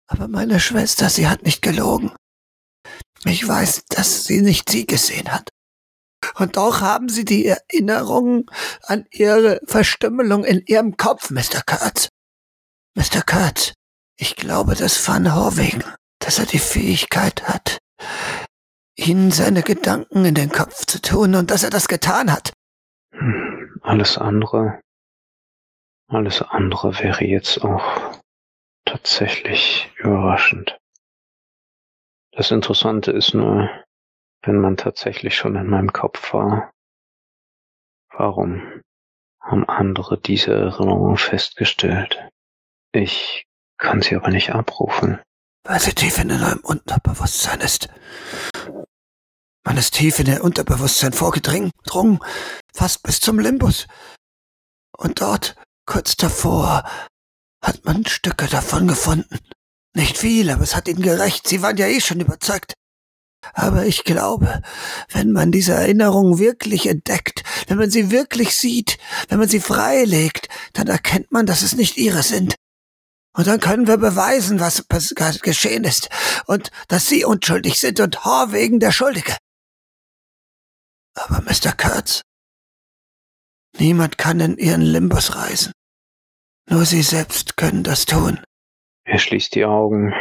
[0.06, 2.14] Aber meine Schwester, sie hat nicht gelogen.
[3.24, 5.50] Ich weiß, dass sie nicht sie gesehen hat.
[6.34, 8.50] Und doch haben Sie die Erinnerung
[8.82, 11.62] an Ihre Verstümmelung in Ihrem Kopf, Mr.
[11.66, 12.08] Kurtz.
[12.94, 13.22] Mr.
[13.26, 13.72] Kurtz,
[14.16, 15.84] ich glaube, dass Van Horwegen,
[16.20, 17.78] dass er die Fähigkeit hat,
[18.96, 22.52] Ihnen seine Gedanken in den Kopf zu tun und dass er das getan hat.
[23.12, 24.80] Hm, alles andere,
[26.08, 28.20] alles andere wäre jetzt auch
[28.84, 30.76] tatsächlich überraschend.
[32.32, 33.68] Das Interessante ist nur,
[34.44, 36.72] wenn man tatsächlich schon in meinem Kopf war,
[38.10, 38.82] warum
[39.40, 42.28] haben andere diese Erinnerung festgestellt?
[42.92, 43.46] Ich
[43.78, 45.20] kann sie aber nicht abrufen.
[45.64, 47.88] Weil sie tief in eurem Unterbewusstsein ist.
[49.64, 51.70] Man ist tief in ihr Unterbewusstsein vorgedrungen,
[52.74, 53.86] fast bis zum Limbus.
[54.96, 56.84] Und dort, kurz davor,
[57.62, 59.38] hat man Stücke davon gefunden.
[59.94, 61.48] Nicht viel, aber es hat ihnen gerecht.
[61.48, 62.74] Sie waren ja eh schon überzeugt.
[63.52, 64.62] Aber ich glaube,
[65.10, 70.48] wenn man diese Erinnerung wirklich entdeckt, wenn man sie wirklich sieht, wenn man sie freilegt,
[70.72, 72.54] dann erkennt man, dass es nicht ihre sind.
[73.36, 74.84] Und dann können wir beweisen, was
[75.42, 76.08] geschehen ist
[76.46, 79.36] und dass sie unschuldig sind und Horwegen der Schuldige.
[81.14, 81.72] Aber Mr.
[81.76, 82.22] Kurtz,
[83.78, 85.72] niemand kann in ihren Limbus reisen.
[86.68, 88.42] Nur sie selbst können das tun.
[89.04, 90.14] Er schließt die Augen,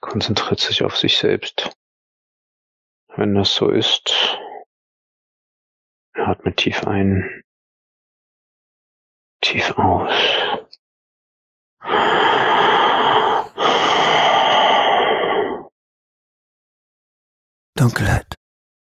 [0.00, 1.70] konzentriert sich auf sich selbst.
[3.16, 4.38] Wenn das so ist,
[6.14, 7.42] atmet tief ein,
[9.42, 10.12] tief aus.
[17.74, 18.34] Dunkelheit,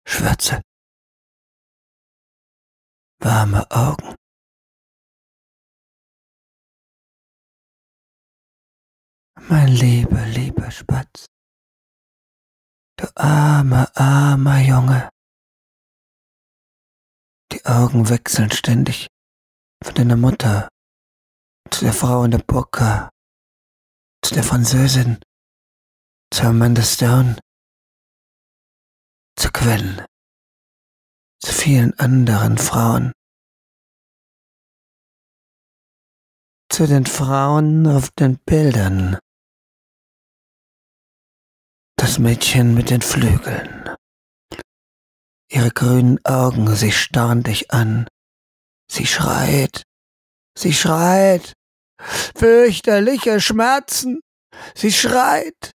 [0.06, 0.62] Schwärze,
[3.20, 4.16] warme Augen.
[9.50, 11.26] Mein lieber, lieber Spatz,
[12.98, 15.10] du armer, armer Junge.
[17.52, 19.08] Die Augen wechseln ständig
[19.84, 20.70] von deiner Mutter
[21.70, 23.10] zu der Frau in der Burka,
[24.24, 25.20] zu der Französin,
[26.32, 27.40] zu Amanda Stone,
[29.36, 30.06] zu Quellen,
[31.40, 33.12] zu vielen anderen Frauen,
[36.72, 39.20] zu den Frauen auf den Bildern,
[42.04, 43.96] das Mädchen mit den Flügeln.
[45.50, 48.10] Ihre grünen Augen, sie starren dich an.
[48.92, 49.84] Sie schreit,
[50.54, 51.54] sie schreit.
[51.98, 54.20] Fürchterliche Schmerzen.
[54.76, 55.72] Sie schreit.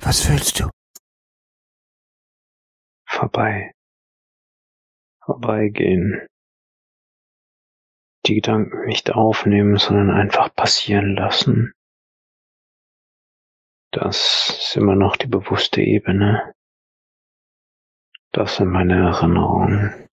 [0.00, 0.70] Was fühlst du?
[3.08, 3.72] Vorbei.
[5.24, 6.28] Vorbeigehen.
[8.26, 11.72] Die Gedanken nicht aufnehmen, sondern einfach passieren lassen.
[13.90, 16.54] Das ist immer noch die bewusste Ebene.
[18.32, 20.08] Das sind meine Erinnerungen.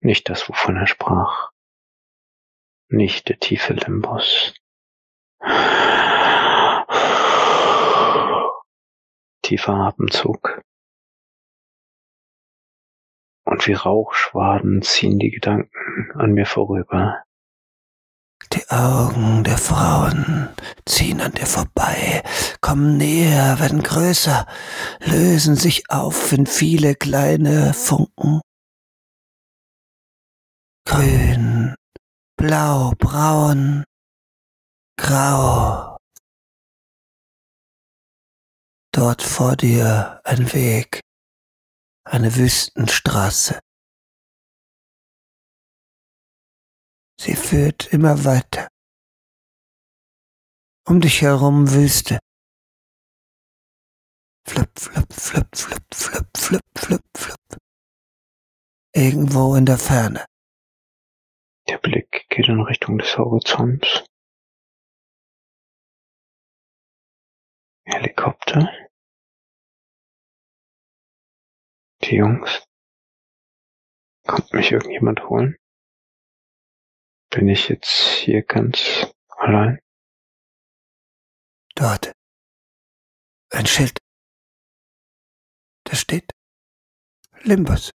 [0.00, 1.50] Nicht das, wovon er sprach.
[2.88, 4.54] Nicht der tiefe Limbus.
[9.42, 10.62] Tiefer Atemzug.
[13.44, 17.25] Und wie Rauchschwaden ziehen die Gedanken an mir vorüber.
[18.56, 20.48] Die Augen der Frauen
[20.86, 22.22] ziehen an dir vorbei,
[22.62, 24.46] kommen näher, werden größer,
[25.00, 28.40] lösen sich auf in viele kleine Funken.
[30.86, 31.74] Grün,
[32.38, 33.84] blau, braun,
[34.98, 35.98] grau.
[38.90, 41.00] Dort vor dir ein Weg,
[42.04, 43.58] eine Wüstenstraße.
[47.18, 48.68] Sie führt immer weiter.
[50.86, 52.18] Um dich herum Wüste.
[54.46, 57.58] Flip, flip, flip, flip, flip, flip, flip, flip.
[58.94, 60.24] Irgendwo in der Ferne.
[61.68, 64.04] Der Blick geht in Richtung des Horizonts.
[67.84, 68.70] Helikopter.
[72.04, 72.64] Die Jungs.
[74.26, 75.56] Kommt mich irgendjemand holen?
[77.36, 77.90] Bin ich jetzt
[78.24, 79.78] hier ganz allein?
[81.74, 82.12] Dort.
[83.50, 83.98] Ein Schild.
[85.84, 86.32] Da steht
[87.42, 87.90] Limbus.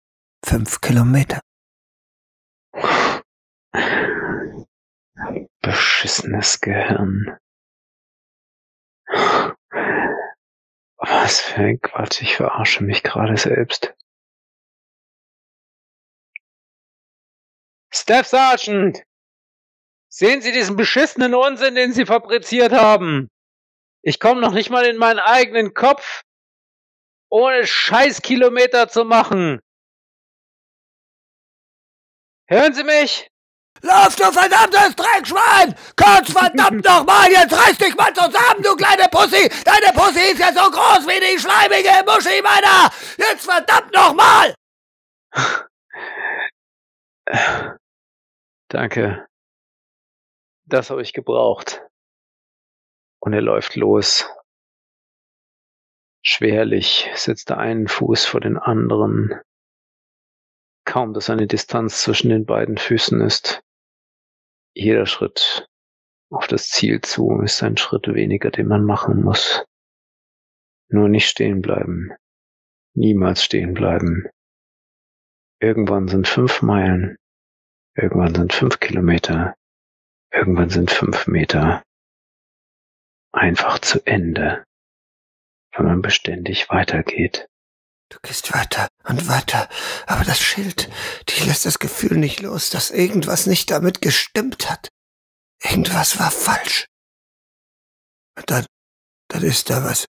[0.44, 1.40] Fünf Kilometer.
[5.62, 7.38] Beschissenes Gehirn.
[10.98, 13.96] Was für ein Quatsch, ich verarsche mich gerade selbst.
[17.90, 19.09] Staff Sergeant!
[20.10, 23.30] Sehen Sie diesen beschissenen Unsinn, den Sie fabriziert haben?
[24.02, 26.24] Ich komme noch nicht mal in meinen eigenen Kopf.
[27.32, 29.62] ohne Scheißkilometer zu machen.
[32.50, 33.30] Hören Sie mich?
[33.82, 35.76] Lauf, du verdammtes Dreckschwein!
[35.96, 39.48] Kurz verdammt nochmal, jetzt reiß dich mal zusammen, du kleine Pussy!
[39.64, 42.92] Deine Pussy ist ja so groß wie die schleimige Muschi meiner!
[43.18, 44.54] Jetzt verdammt nochmal!
[48.70, 49.29] Danke.
[50.70, 51.82] Das habe ich gebraucht.
[53.20, 54.30] Und er läuft los.
[56.24, 59.42] Schwerlich setzt er einen Fuß vor den anderen.
[60.86, 63.64] Kaum, dass eine Distanz zwischen den beiden Füßen ist.
[64.76, 65.68] Jeder Schritt
[66.32, 69.66] auf das Ziel zu ist ein Schritt weniger, den man machen muss.
[70.90, 72.12] Nur nicht stehen bleiben.
[72.94, 74.30] Niemals stehen bleiben.
[75.60, 77.18] Irgendwann sind fünf Meilen.
[77.96, 79.56] Irgendwann sind fünf Kilometer.
[80.32, 81.84] Irgendwann sind fünf Meter.
[83.32, 84.64] Einfach zu Ende,
[85.72, 87.48] wenn man beständig weitergeht.
[88.10, 89.70] Du gehst weiter und weiter,
[90.08, 90.90] aber das Schild,
[91.30, 94.90] dich lässt das Gefühl nicht los, dass irgendwas nicht damit gestimmt hat.
[95.62, 96.88] Irgendwas war falsch.
[98.36, 98.66] Und dann,
[99.28, 100.06] dann ist da was.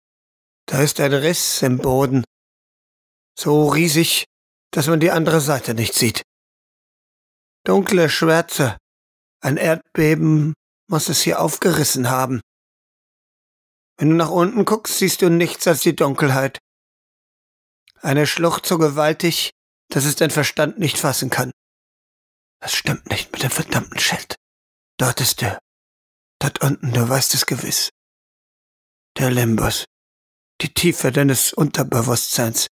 [0.67, 2.25] Da ist ein Riss im Boden.
[3.39, 4.25] So riesig,
[4.71, 6.23] dass man die andere Seite nicht sieht.
[7.65, 8.79] Dunkle Schwärze.
[9.42, 10.55] Ein Erdbeben
[10.88, 12.40] muss es hier aufgerissen haben.
[13.96, 16.59] Wenn du nach unten guckst, siehst du nichts als die Dunkelheit.
[18.03, 19.50] Eine Schlucht so gewaltig,
[19.90, 21.50] dass es dein Verstand nicht fassen kann.
[22.61, 24.37] Das stimmt nicht mit dem verdammten Schild.
[24.98, 25.59] Dort ist er.
[26.38, 27.90] Dort unten, du weißt es gewiss.
[29.18, 29.85] Der Limbus.
[30.61, 32.66] Die Tiefe deines Unterbewusstseins.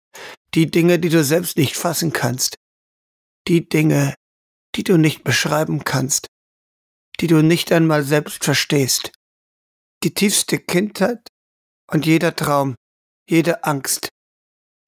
[0.55, 2.57] Die Dinge, die du selbst nicht fassen kannst.
[3.49, 4.15] Die Dinge,
[4.75, 6.27] die du nicht beschreiben kannst.
[7.21, 9.13] Die du nicht einmal selbst verstehst.
[10.03, 11.29] Die tiefste Kindheit
[11.87, 12.75] und jeder Traum,
[13.29, 14.09] jede Angst,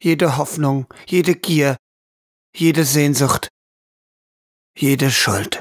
[0.02, 1.76] jede Hoffnung, jede Gier,
[2.54, 3.48] jede Sehnsucht,
[4.76, 5.60] jede Schuld.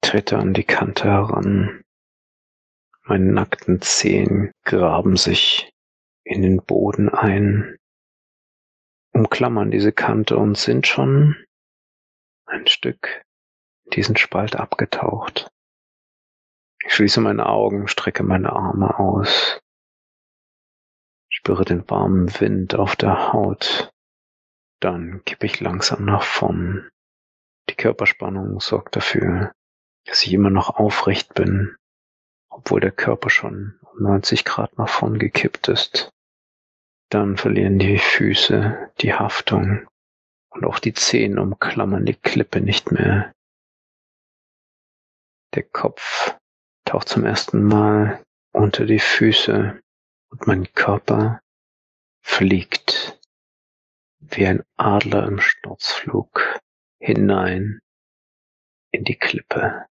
[0.00, 1.82] Trete an die Kante heran.
[3.02, 5.70] Meine nackten Zehen graben sich
[6.24, 7.76] in den Boden ein,
[9.12, 11.36] umklammern diese Kante und sind schon
[12.46, 13.22] ein Stück
[13.90, 15.50] diesen Spalt abgetaucht.
[16.84, 19.60] Ich schließe meine Augen, strecke meine Arme aus
[21.40, 23.92] spüre den warmen Wind auf der Haut.
[24.80, 26.88] Dann kippe ich langsam nach vorn.
[27.68, 29.52] Die Körperspannung sorgt dafür,
[30.04, 31.76] dass ich immer noch aufrecht bin,
[32.50, 36.10] obwohl der Körper schon um 90 Grad nach vorn gekippt ist.
[37.10, 39.88] Dann verlieren die Füße die Haftung
[40.50, 43.32] und auch die Zehen umklammern die Klippe nicht mehr.
[45.54, 46.36] Der Kopf
[46.84, 49.80] taucht zum ersten Mal unter die Füße
[50.30, 51.40] und mein Körper
[52.24, 53.20] fliegt
[54.20, 56.60] wie ein Adler im Sturzflug
[57.00, 57.80] hinein
[58.92, 59.86] in die Klippe,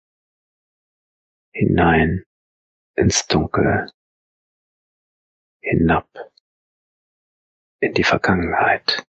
[1.53, 2.23] hinein
[2.95, 3.89] ins Dunkel,
[5.61, 6.07] hinab
[7.79, 9.03] in die Vergangenheit.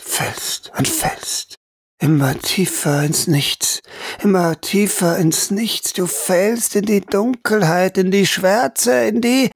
[0.00, 1.56] Fällst und fällst.
[2.00, 3.80] Immer tiefer ins Nichts,
[4.20, 5.92] immer tiefer ins Nichts.
[5.92, 9.50] Du fällst in die Dunkelheit, in die Schwärze, in die...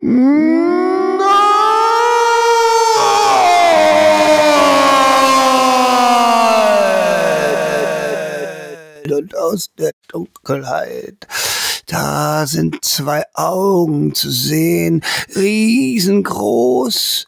[9.10, 11.26] Und aus der Dunkelheit,
[11.86, 15.02] da sind zwei Augen zu sehen,
[15.34, 17.26] riesengroß,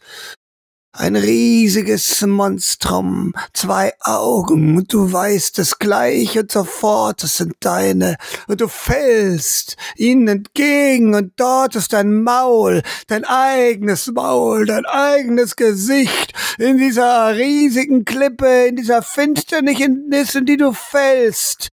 [0.93, 8.17] ein riesiges Monstrum, zwei Augen, und du weißt es gleich und sofort, es sind deine,
[8.47, 15.55] und du fällst ihnen entgegen, und dort ist dein Maul, dein eigenes Maul, dein eigenes
[15.55, 21.69] Gesicht, in dieser riesigen Klippe, in dieser Finsternis, in die du fällst.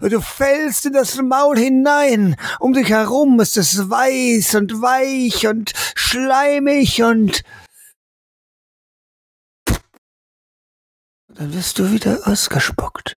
[0.00, 2.36] Du fällst in das Maul hinein.
[2.60, 7.42] Um dich herum ist es weiß und weich und schleimig und
[11.34, 13.14] Dann wirst du wieder ausgespuckt.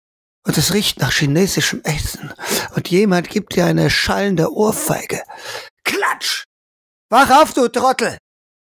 [0.47, 2.33] Und es riecht nach chinesischem Essen.
[2.77, 5.23] Und jemand gibt dir eine schallende Ohrfeige.
[5.85, 6.45] Klatsch!
[7.11, 8.19] Wach auf, du Trottel!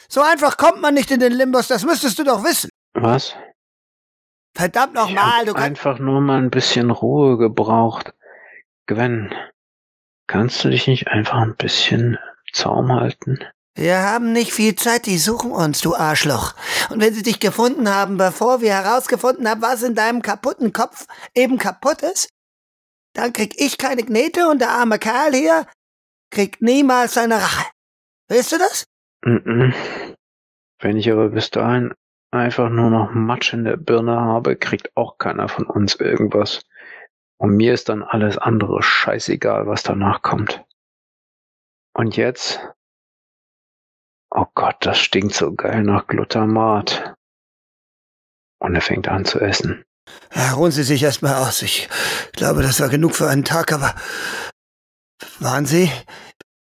[0.08, 2.68] So einfach kommt man nicht in den Limbus, das müsstest du doch wissen.
[2.94, 3.34] Was?
[4.56, 5.66] Verdammt nochmal, du kannst.
[5.66, 8.12] einfach nur mal ein bisschen Ruhe gebraucht.
[8.86, 9.32] Gwen,
[10.26, 12.18] kannst du dich nicht einfach ein bisschen
[12.52, 13.38] Zaum halten?
[13.80, 16.54] Wir haben nicht viel Zeit, die suchen uns, du Arschloch.
[16.90, 21.06] Und wenn sie dich gefunden haben, bevor wir herausgefunden haben, was in deinem kaputten Kopf
[21.34, 22.28] eben kaputt ist,
[23.14, 25.66] dann krieg ich keine Knete und der arme Kerl hier
[26.30, 27.70] kriegt niemals seine Rache.
[28.28, 28.84] Willst du das?
[29.24, 29.74] Mm -mm.
[30.80, 31.94] Wenn ich aber bis dahin
[32.30, 36.60] einfach nur noch Matsch in der Birne habe, kriegt auch keiner von uns irgendwas.
[37.38, 40.62] Und mir ist dann alles andere scheißegal, was danach kommt.
[41.94, 42.60] Und jetzt?
[44.32, 47.14] Oh Gott, das stinkt so geil nach Glutamat.
[48.60, 49.84] Und er fängt an zu essen.
[50.54, 51.62] Ruhen Sie sich erstmal aus.
[51.62, 51.88] Ich
[52.32, 53.94] glaube, das war genug für einen Tag, aber
[55.38, 55.90] waren Sie,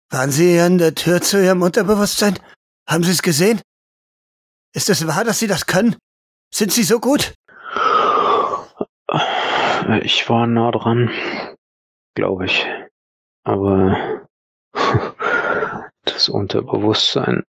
[0.09, 2.39] waren Sie an der Tür zu Ihrem Unterbewusstsein?
[2.89, 3.61] Haben Sie es gesehen?
[4.73, 5.95] Ist es wahr, dass Sie das können?
[6.53, 7.33] Sind Sie so gut?
[10.01, 11.11] Ich war nah dran,
[12.15, 12.65] glaube ich.
[13.43, 14.22] Aber
[16.23, 17.43] das Unterbewusstsein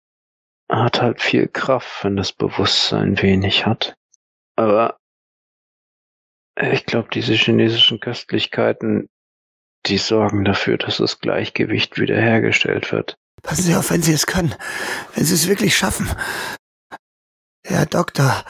[0.69, 3.95] hat halt viel Kraft, wenn das Bewusstsein wenig hat.
[4.57, 4.97] Aber
[6.61, 9.09] ich glaube, diese chinesischen Köstlichkeiten,
[9.87, 13.17] die sorgen dafür, dass das Gleichgewicht wiederhergestellt wird.
[13.43, 14.57] Passen Sie auf, wenn Sie es können.
[15.15, 16.11] Wenn Sie es wirklich schaffen.
[17.65, 18.45] Herr Doktor,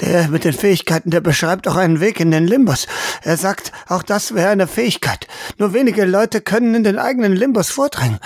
[0.00, 2.88] der mit den Fähigkeiten, der beschreibt auch einen Weg in den Limbus.
[3.22, 5.28] Er sagt, auch das wäre eine Fähigkeit.
[5.58, 8.18] Nur wenige Leute können in den eigenen Limbus vordringen.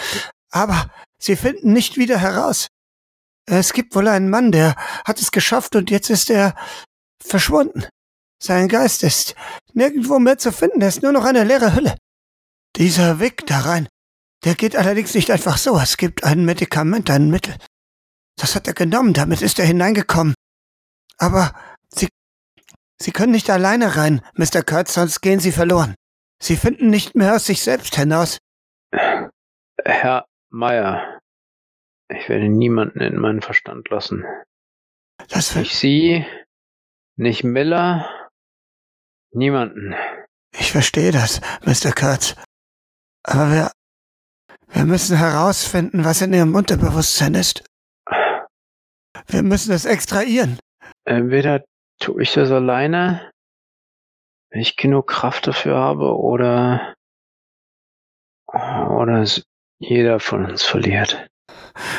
[0.50, 0.90] Aber
[1.20, 2.66] sie finden nicht wieder heraus.
[3.46, 6.54] Es gibt wohl einen Mann, der hat es geschafft und jetzt ist er
[7.22, 7.84] verschwunden.
[8.42, 9.34] Sein Geist ist
[9.74, 11.96] nirgendwo mehr zu finden, er ist nur noch eine leere Hülle.
[12.76, 13.88] Dieser Weg da rein,
[14.44, 15.78] der geht allerdings nicht einfach so.
[15.78, 17.56] Es gibt ein Medikament, ein Mittel.
[18.36, 20.34] Das hat er genommen, damit ist er hineingekommen.
[21.18, 21.52] Aber
[21.88, 22.08] Sie,
[22.98, 24.62] Sie können nicht alleine rein, Mr.
[24.62, 25.94] Kurtz, sonst gehen Sie verloren.
[26.42, 28.38] Sie finden nicht mehr aus sich selbst hinaus.
[29.84, 31.20] Herr Meyer,
[32.08, 34.24] ich werde niemanden in meinen Verstand lassen.
[35.28, 36.26] Das Nicht Sie,
[37.16, 38.28] nicht Miller,
[39.32, 39.94] niemanden.
[40.52, 41.92] Ich verstehe das, Mr.
[41.92, 42.34] Kurtz.
[43.22, 43.70] Aber wir,
[44.68, 47.64] wir müssen herausfinden, was in Ihrem Unterbewusstsein ist.
[49.26, 50.58] Wir müssen es extrahieren.
[51.04, 51.64] Entweder
[52.00, 53.30] tue ich das alleine,
[54.50, 56.94] wenn ich genug Kraft dafür habe, oder,
[58.46, 59.44] oder es
[59.80, 61.26] jeder von uns verliert.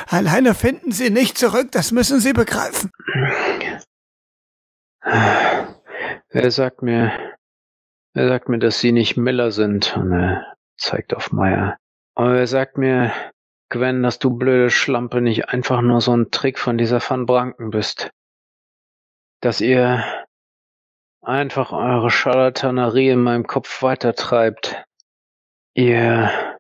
[0.08, 2.92] Alleine finden Sie nicht zurück, das müssen Sie begreifen.
[5.04, 7.12] Wer sagt mir,
[8.14, 9.98] wer sagt mir, dass Sie nicht Miller sind?
[9.98, 11.78] Und er zeigt auf Meier.
[12.16, 13.12] Aber wer sagt mir,
[13.70, 17.72] Gwen, dass du blöde Schlampe nicht einfach nur so ein Trick von dieser Van Branken
[17.72, 18.12] bist?
[19.40, 20.04] Dass ihr
[21.22, 24.84] einfach eure Scharlatanerie in meinem Kopf weitertreibt.
[25.74, 26.51] Ihr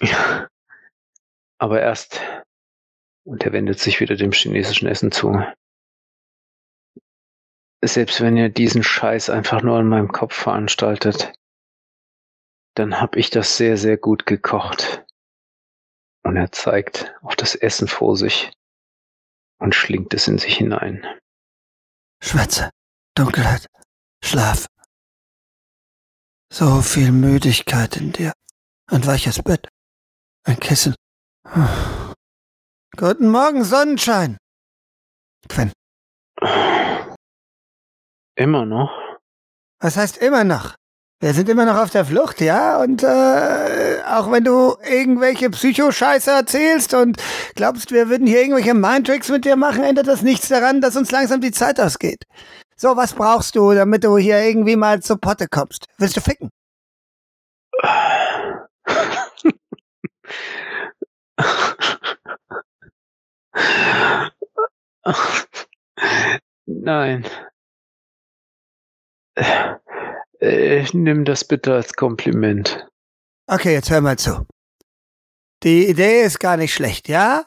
[0.00, 0.48] Ja.
[1.58, 2.20] Aber erst,
[3.24, 5.44] und er wendet sich wieder dem chinesischen Essen zu.
[7.82, 11.32] Selbst wenn ihr diesen Scheiß einfach nur in meinem Kopf veranstaltet,
[12.74, 15.04] dann hab ich das sehr, sehr gut gekocht.
[16.22, 18.52] Und er zeigt auf das Essen vor sich
[19.58, 21.06] und schlingt es in sich hinein.
[22.22, 22.70] Schwätze,
[23.14, 23.66] Dunkelheit,
[24.22, 24.66] Schlaf.
[26.52, 28.32] So viel Müdigkeit in dir.
[28.86, 29.68] Ein weiches Bett.
[30.44, 30.94] Ein Kissen.
[32.96, 34.38] Guten Morgen, Sonnenschein.
[35.48, 35.72] Gwen.
[38.36, 38.90] Immer noch?
[39.80, 40.74] Was heißt immer noch?
[41.22, 42.80] Wir sind immer noch auf der Flucht, ja?
[42.80, 47.22] Und äh, auch wenn du irgendwelche Psychoscheiße erzählst und
[47.54, 51.10] glaubst, wir würden hier irgendwelche Mindtricks mit dir machen, ändert das nichts daran, dass uns
[51.10, 52.24] langsam die Zeit ausgeht.
[52.76, 55.84] So, was brauchst du, damit du hier irgendwie mal zur Potte kommst?
[55.98, 56.48] Willst du ficken?
[66.66, 67.26] Nein.
[70.40, 72.86] Äh, nimm das bitte als Kompliment.
[73.46, 74.46] Okay, jetzt hör mal zu.
[75.62, 77.44] Die Idee ist gar nicht schlecht, ja?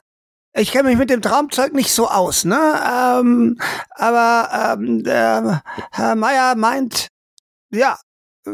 [0.56, 2.56] Ich kenne mich mit dem Traumzeug nicht so aus, ne?
[2.56, 3.58] Ähm,
[3.90, 7.08] aber ähm, der Herr Meier meint,
[7.72, 7.98] ja,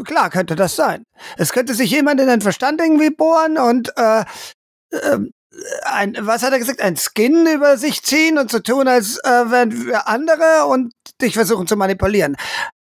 [0.03, 1.03] klar könnte das sein.
[1.37, 4.21] Es könnte sich jemand in den Verstand irgendwie bohren und äh,
[4.91, 5.19] äh,
[5.83, 9.51] ein, was hat er gesagt, ein Skin über sich ziehen und so tun, als äh,
[9.51, 12.37] wären wir andere und dich versuchen zu manipulieren.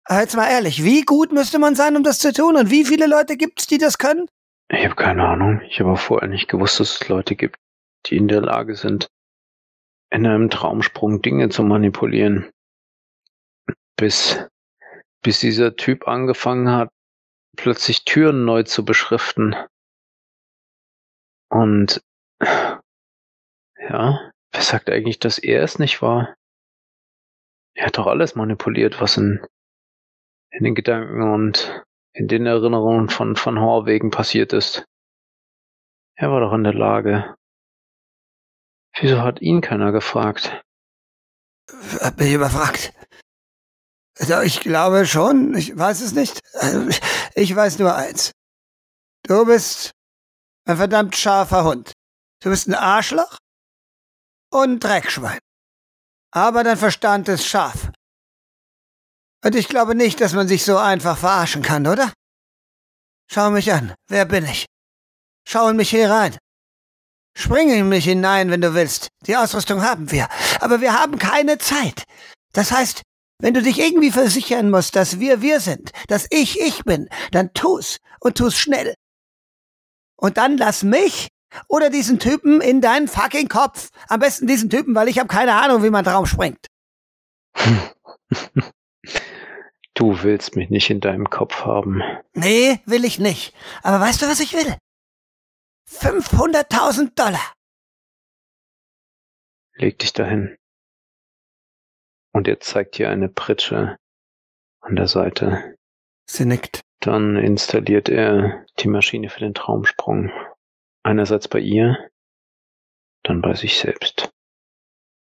[0.10, 2.56] Jetzt mal ehrlich, wie gut müsste man sein, um das zu tun?
[2.56, 4.26] Und wie viele Leute gibt es, die das können?
[4.70, 5.62] Ich habe keine Ahnung.
[5.70, 7.58] Ich habe vorher nicht gewusst, dass es Leute gibt,
[8.08, 9.08] die in der Lage sind,
[10.10, 12.50] in einem Traumsprung Dinge zu manipulieren.
[13.98, 14.48] Bis,
[15.22, 16.90] bis dieser Typ angefangen hat,
[17.56, 19.56] plötzlich Türen neu zu beschriften.
[21.50, 22.02] Und
[22.42, 26.36] ja, wer sagt eigentlich, dass er es nicht war?
[27.76, 29.46] Er hat doch alles manipuliert, was in,
[30.52, 34.86] in den Gedanken und in den Erinnerungen von, von Horwegen passiert ist.
[36.16, 37.36] Er war doch in der Lage,
[39.02, 40.62] Wieso hat ihn keiner gefragt?
[42.02, 42.94] Hab mich überfragt.
[44.20, 46.40] Also ich glaube schon, ich weiß es nicht.
[46.54, 46.88] Also
[47.36, 48.32] ich weiß nur eins.
[49.24, 49.92] Du bist
[50.66, 51.94] ein verdammt scharfer Hund.
[52.42, 53.38] Du bist ein Arschloch
[54.52, 55.40] und ein Dreckschwein.
[56.32, 57.92] Aber dein Verstand ist scharf.
[59.44, 62.12] Und ich glaube nicht, dass man sich so einfach verarschen kann, oder?
[63.32, 63.94] Schau mich an.
[64.08, 64.66] Wer bin ich?
[65.48, 66.38] Schau in mich hier rein.
[67.38, 69.08] Spring in mich hinein, wenn du willst.
[69.26, 70.28] Die Ausrüstung haben wir.
[70.60, 72.04] Aber wir haben keine Zeit.
[72.54, 73.02] Das heißt,
[73.40, 77.54] wenn du dich irgendwie versichern musst, dass wir wir sind, dass ich ich bin, dann
[77.54, 78.94] tu's und tu's schnell.
[80.16, 81.30] Und dann lass mich
[81.68, 83.90] oder diesen Typen in deinen fucking Kopf.
[84.08, 86.68] Am besten diesen Typen, weil ich habe keine Ahnung, wie man drauf springt.
[89.96, 92.02] Du willst mich nicht in deinem Kopf haben.
[92.34, 93.54] Nee, will ich nicht.
[93.84, 94.78] Aber weißt du, was ich will?
[95.90, 97.54] 500.000 Dollar.
[99.76, 100.56] Leg dich dahin.
[102.32, 103.98] Und er zeigt dir eine Pritsche
[104.82, 105.76] an der Seite.
[106.26, 106.82] Sie nickt.
[107.02, 110.32] Dann installiert er die Maschine für den Traumsprung.
[111.02, 112.10] Einerseits bei ihr,
[113.24, 114.30] dann bei sich selbst.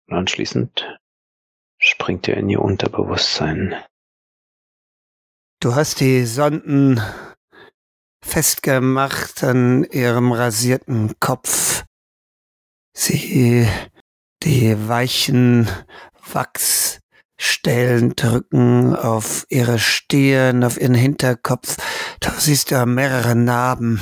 [0.08, 0.99] Und anschließend
[1.80, 3.76] springt er in ihr Unterbewusstsein.
[5.60, 7.01] Du hast die Sonden
[8.24, 11.86] festgemacht an ihrem rasierten Kopf.
[12.93, 13.68] Sie
[14.43, 15.68] die weichen
[17.38, 21.78] Wachsstellen drücken auf ihre Stirn, auf ihren Hinterkopf.
[22.20, 24.02] Du siehst da mehrere Narben.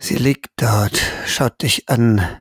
[0.00, 2.38] Sie liegt dort, schaut dich an.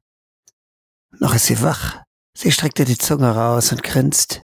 [1.20, 2.02] Noch ist sie wach.
[2.38, 4.42] Sie streckt dir die Zunge raus und grinst.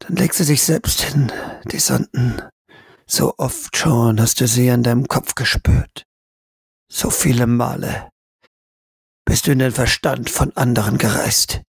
[0.00, 1.32] Dann legt sie sich selbst hin,
[1.70, 2.42] die Sonden.
[3.06, 6.04] So oft schon hast du sie an deinem Kopf gespürt.
[6.90, 8.10] So viele Male
[9.24, 11.62] bist du in den Verstand von anderen gereist.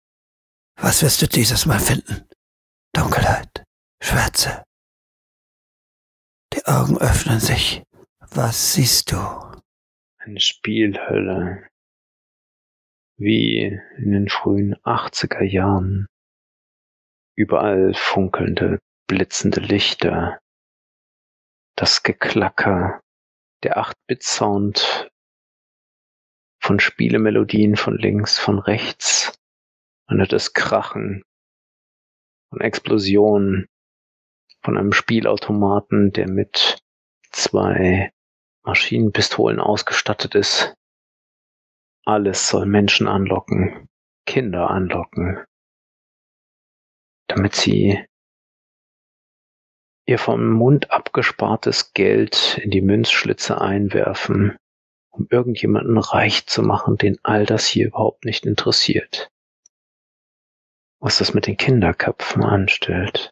[0.76, 2.28] Was wirst du dieses Mal finden?
[2.96, 3.64] Dunkelheit,
[4.04, 4.64] Schwärze.
[6.54, 7.82] Die Augen öffnen sich.
[8.20, 9.18] Was siehst du?
[10.20, 11.68] Eine Spielhölle.
[13.18, 16.06] Wie in den frühen 80er Jahren.
[17.36, 18.78] Überall funkelnde,
[19.08, 20.38] blitzende Lichter.
[21.76, 23.02] Das Geklacker,
[23.64, 25.10] der 8-Bit-Sound
[26.62, 29.36] von Spielemelodien von links, von rechts
[30.08, 31.24] hört das Krachen
[32.54, 33.68] von Explosionen
[34.62, 36.78] von einem Spielautomaten, der mit
[37.32, 38.12] zwei
[38.64, 40.76] Maschinenpistolen ausgestattet ist.
[42.06, 43.90] Alles soll Menschen anlocken,
[44.28, 45.44] Kinder anlocken,
[47.28, 48.06] damit sie
[50.06, 54.58] ihr vom Mund abgespartes Geld in die Münzschlitze einwerfen,
[55.10, 59.33] um irgendjemanden reich zu machen, den all das hier überhaupt nicht interessiert
[61.04, 63.30] was das mit den Kinderköpfen anstellt.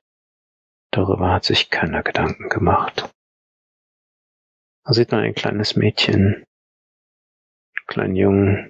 [0.92, 3.10] Darüber hat sich keiner Gedanken gemacht.
[4.84, 8.70] Da sieht man ein kleines Mädchen, einen kleinen Jungen.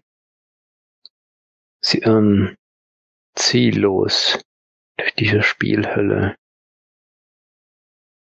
[1.83, 2.55] Sie irren
[3.35, 4.39] ziellos
[4.97, 6.35] durch diese Spielhölle.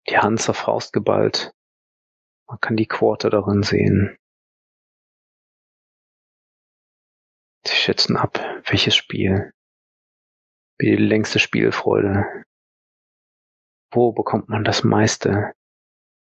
[0.09, 1.53] Die Hand zur Faust geballt.
[2.47, 4.17] Man kann die Quarter darin sehen.
[7.67, 9.53] Sie schätzen ab, welches Spiel
[10.81, 12.45] die längste Spielfreude.
[13.93, 15.53] Wo bekommt man das meiste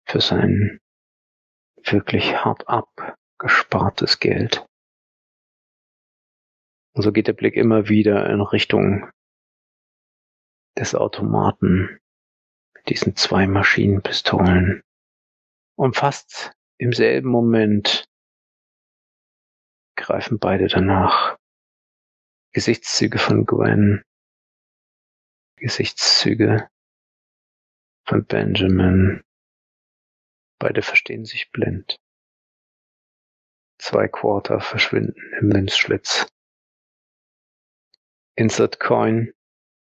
[0.08, 0.80] für sein
[1.84, 4.66] wirklich hart abgespartes Geld?
[6.94, 9.10] Und so geht der Blick immer wieder in Richtung
[10.78, 12.00] des Automaten
[12.76, 14.82] mit diesen zwei Maschinenpistolen.
[15.76, 18.06] Und fast im selben Moment
[19.96, 21.38] greifen beide danach.
[22.54, 24.04] Gesichtszüge von Gwen
[25.58, 26.70] Gesichtszüge
[28.06, 29.24] von Benjamin.
[30.60, 31.98] Beide verstehen sich blind.
[33.80, 36.28] Zwei Quarter verschwinden im Münzschlitz.
[38.36, 39.34] Insert Coin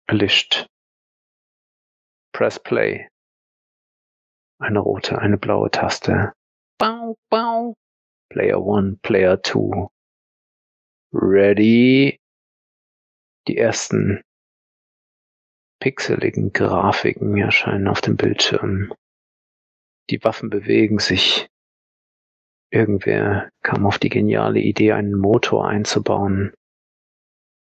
[0.07, 0.67] erlischt.
[2.33, 3.09] Press Play.
[4.59, 6.33] Eine rote, eine blaue Taste.
[6.77, 7.75] Bau, bau.
[8.29, 9.89] Player 1, Player 2.
[11.11, 12.17] Ready.
[13.47, 14.23] Die ersten
[15.79, 18.93] pixeligen Grafiken erscheinen auf dem Bildschirm.
[20.09, 21.49] Die Waffen bewegen sich.
[22.71, 26.53] Irgendwer kam auf die geniale Idee, einen Motor einzubauen,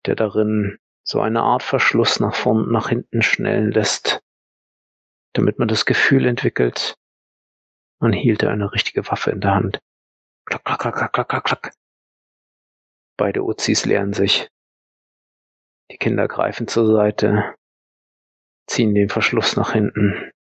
[0.06, 4.22] der darin so eine Art Verschluss nach vorn und nach hinten schnellen lässt,
[5.34, 6.96] damit man das Gefühl entwickelt,
[8.00, 9.80] man hielte eine richtige Waffe in der Hand.
[10.46, 11.74] Klack, klack, klack, klack, klack, klack.
[13.18, 14.50] Beide Uzis leeren sich.
[15.90, 17.56] Die Kinder greifen zur Seite,
[18.68, 20.32] ziehen den Verschluss nach hinten.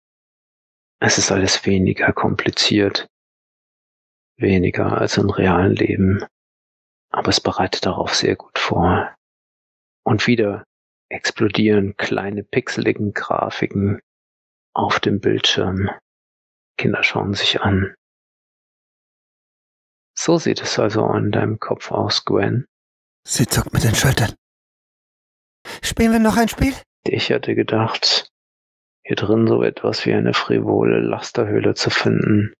[0.99, 3.07] Es ist alles weniger kompliziert,
[4.37, 6.25] weniger als im realen Leben,
[7.11, 9.15] aber es bereitet darauf sehr gut vor.
[10.03, 10.63] Und wieder
[11.09, 13.99] explodieren kleine pixeligen Grafiken
[14.73, 15.89] auf dem Bildschirm.
[16.77, 17.95] Kinder schauen sich an.
[20.17, 22.65] So sieht es also in deinem Kopf aus, Gwen.
[23.23, 24.33] Sie zuckt mit den Schultern.
[25.81, 26.73] Spielen wir noch ein Spiel?
[27.05, 28.29] Ich hatte gedacht,
[29.03, 32.53] hier drin so etwas wie eine frivole Lasterhöhle zu finden.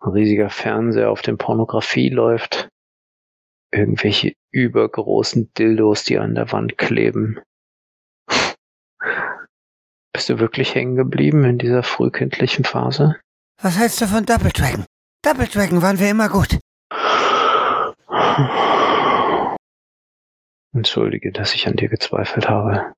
[0.00, 2.68] Ein riesiger Fernseher, auf dem Pornografie läuft.
[3.70, 7.40] Irgendwelche übergroßen Dildos, die an der Wand kleben.
[10.14, 13.20] Bist du wirklich hängen geblieben in dieser frühkindlichen Phase?
[13.60, 14.86] Was hältst du von Double Dragon?
[15.22, 16.58] Double Dragon waren wir immer gut.
[20.72, 22.94] Entschuldige, dass ich an dir gezweifelt habe.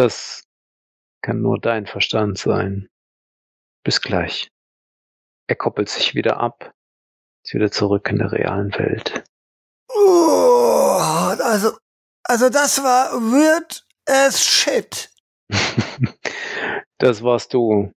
[0.00, 0.44] Das
[1.22, 2.88] kann nur dein Verstand sein.
[3.84, 4.48] Bis gleich.
[5.46, 6.72] Er koppelt sich wieder ab,
[7.44, 9.22] ist wieder zurück in der realen Welt.
[9.90, 10.96] Oh,
[11.42, 11.76] also,
[12.24, 15.10] also das war weird as shit.
[16.98, 17.92] das warst du.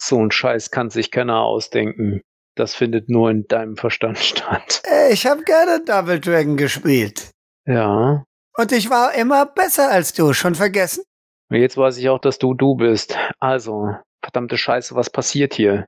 [0.00, 2.20] So ein Scheiß kann sich keiner ausdenken.
[2.54, 4.84] Das findet nur in deinem Verstand statt.
[5.10, 7.32] Ich habe gerne Double Dragon gespielt.
[7.66, 8.22] Ja.
[8.56, 11.02] Und ich war immer besser als du, schon vergessen?
[11.50, 13.16] Jetzt weiß ich auch, dass du du bist.
[13.40, 15.84] Also, verdammte Scheiße, was passiert hier?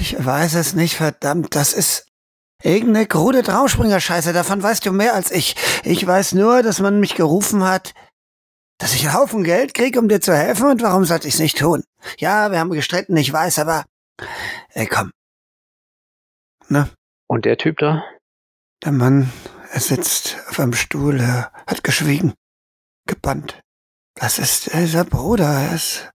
[0.00, 2.06] Ich weiß es nicht, verdammt, das ist
[2.62, 5.56] irgendeine krude Traumspringer-Scheiße, davon weißt du mehr als ich.
[5.84, 7.92] Ich weiß nur, dass man mich gerufen hat,
[8.78, 11.58] dass ich einen Haufen Geld krieg, um dir zu helfen und warum sollte ich's nicht
[11.58, 11.82] tun?
[12.18, 13.84] Ja, wir haben gestritten, ich weiß, aber
[14.70, 15.10] ey, komm.
[16.68, 16.88] Ne?
[17.26, 18.04] Und der Typ da?
[18.84, 19.30] Der Mann,
[19.72, 22.34] er sitzt auf einem Stuhl, er hat geschwiegen,
[23.06, 23.60] gebannt.
[24.20, 25.46] Das ist dieser Bruder.
[25.46, 26.10] Er ist,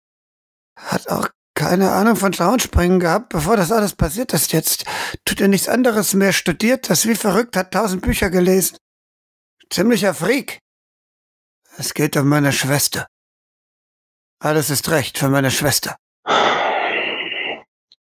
[0.76, 4.52] hat auch keine Ahnung von Schauenspringen gehabt, bevor das alles passiert ist.
[4.52, 4.84] Jetzt
[5.24, 8.76] tut er nichts anderes mehr, studiert das wie verrückt, hat tausend Bücher gelesen.
[9.70, 10.60] Ziemlicher Freak.
[11.78, 13.08] Es geht um meine Schwester.
[14.38, 15.96] Alles ist recht für meine Schwester.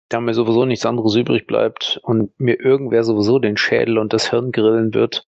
[0.10, 4.30] Da mir sowieso nichts anderes übrig bleibt und mir irgendwer sowieso den Schädel und das
[4.30, 5.26] Hirn grillen wird,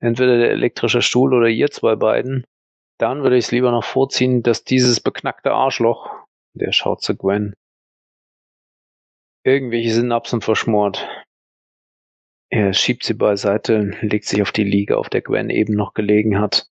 [0.00, 2.44] entweder der elektrische Stuhl oder ihr zwei beiden,
[2.98, 6.10] dann würde ich es lieber noch vorziehen, dass dieses beknackte Arschloch,
[6.54, 7.54] der schaut zu Gwen,
[9.44, 11.08] irgendwelche Synapsen verschmort.
[12.50, 16.40] Er schiebt sie beiseite, legt sich auf die Liege, auf der Gwen eben noch gelegen
[16.40, 16.66] hat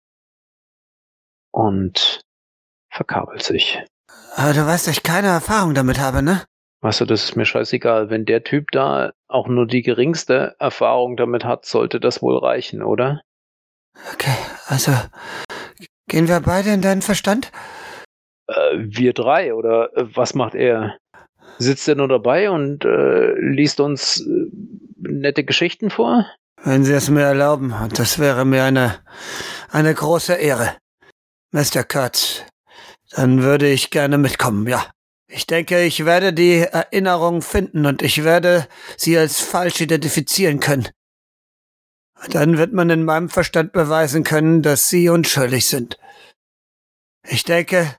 [1.52, 2.22] und
[2.92, 3.84] verkabelt sich.
[4.36, 6.44] Aber du weißt, dass ich keine Erfahrung damit habe, ne?
[6.82, 8.10] Weißt du, das ist mir scheißegal.
[8.10, 12.84] Wenn der Typ da auch nur die geringste Erfahrung damit hat, sollte das wohl reichen,
[12.84, 13.22] oder?
[14.14, 14.36] Okay,
[14.68, 14.92] also
[16.08, 17.52] Gehen wir beide in deinen Verstand?
[18.48, 20.98] Äh, wir drei, oder äh, was macht er?
[21.60, 24.50] Sitzt er nur dabei und äh, liest uns äh,
[24.98, 26.26] nette Geschichten vor?
[26.64, 28.96] Wenn Sie es mir erlauben, und das wäre mir eine,
[29.70, 30.76] eine große Ehre.
[31.52, 31.84] Mr.
[31.84, 32.44] Kurtz,
[33.12, 34.86] dann würde ich gerne mitkommen, ja.
[35.30, 40.88] Ich denke, ich werde die Erinnerung finden und ich werde sie als falsch identifizieren können.
[42.30, 45.98] Dann wird man in meinem Verstand beweisen können, dass Sie unschuldig sind.
[47.24, 47.96] Ich denke,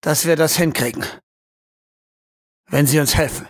[0.00, 1.04] dass wir das hinkriegen.
[2.68, 3.48] Wenn Sie uns helfen.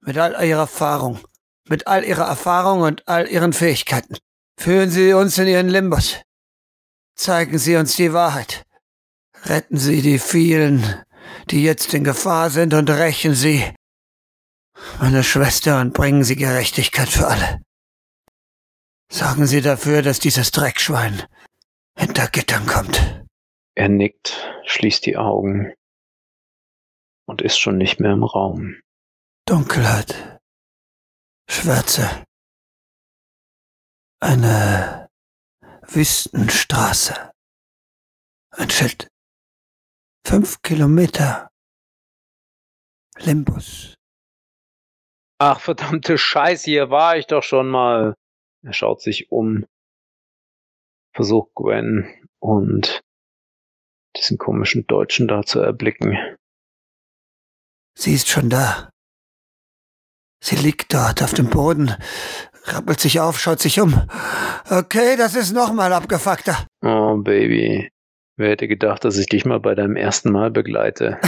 [0.00, 1.20] Mit all Ihrer Erfahrung.
[1.68, 4.16] Mit all Ihrer Erfahrung und all Ihren Fähigkeiten.
[4.58, 6.22] Führen Sie uns in Ihren Limbus.
[7.14, 8.64] Zeigen Sie uns die Wahrheit.
[9.44, 11.02] Retten Sie die vielen,
[11.50, 13.64] die jetzt in Gefahr sind und rächen Sie
[15.00, 17.60] meine Schwester und bringen Sie Gerechtigkeit für alle.
[19.10, 21.22] Sorgen Sie dafür, dass dieses Dreckschwein
[21.98, 23.24] hinter Gittern kommt.
[23.74, 25.72] Er nickt, schließt die Augen
[27.26, 28.80] und ist schon nicht mehr im Raum.
[29.46, 30.38] Dunkelheit.
[31.50, 32.24] Schwärze.
[34.20, 35.08] Eine
[35.82, 37.30] Wüstenstraße.
[38.50, 39.08] Ein Schild.
[40.26, 41.48] Fünf Kilometer.
[43.16, 43.94] Limbus.
[45.40, 48.14] Ach, verdammte Scheiße, hier war ich doch schon mal.
[48.62, 49.66] Er schaut sich um,
[51.14, 52.08] versucht Gwen
[52.40, 53.00] und
[54.16, 56.18] diesen komischen Deutschen da zu erblicken.
[57.96, 58.90] Sie ist schon da.
[60.40, 61.94] Sie liegt dort auf dem Boden,
[62.64, 64.08] rappelt sich auf, schaut sich um.
[64.70, 66.66] Okay, das ist nochmal abgefuckter.
[66.82, 67.90] Oh, Baby.
[68.38, 71.18] Wer hätte gedacht, dass ich dich mal bei deinem ersten Mal begleite?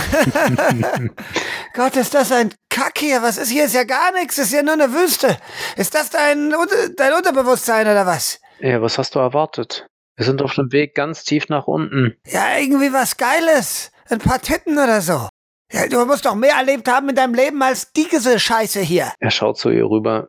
[1.74, 3.20] Gott, ist das ein Kack hier?
[3.20, 3.64] Was ist hier?
[3.64, 4.38] Ist ja gar nichts.
[4.38, 5.36] Ist ja nur eine Wüste.
[5.76, 6.54] Ist das dein,
[6.96, 8.40] dein Unterbewusstsein oder was?
[8.60, 9.88] Ja, was hast du erwartet?
[10.14, 12.16] Wir sind auf dem Weg ganz tief nach unten.
[12.26, 13.90] Ja, irgendwie was Geiles.
[14.08, 15.28] Ein paar Titten oder so.
[15.72, 19.12] Ja, du musst doch mehr erlebt haben in deinem Leben als diese Scheiße hier.
[19.18, 20.28] Er schaut zu ihr rüber.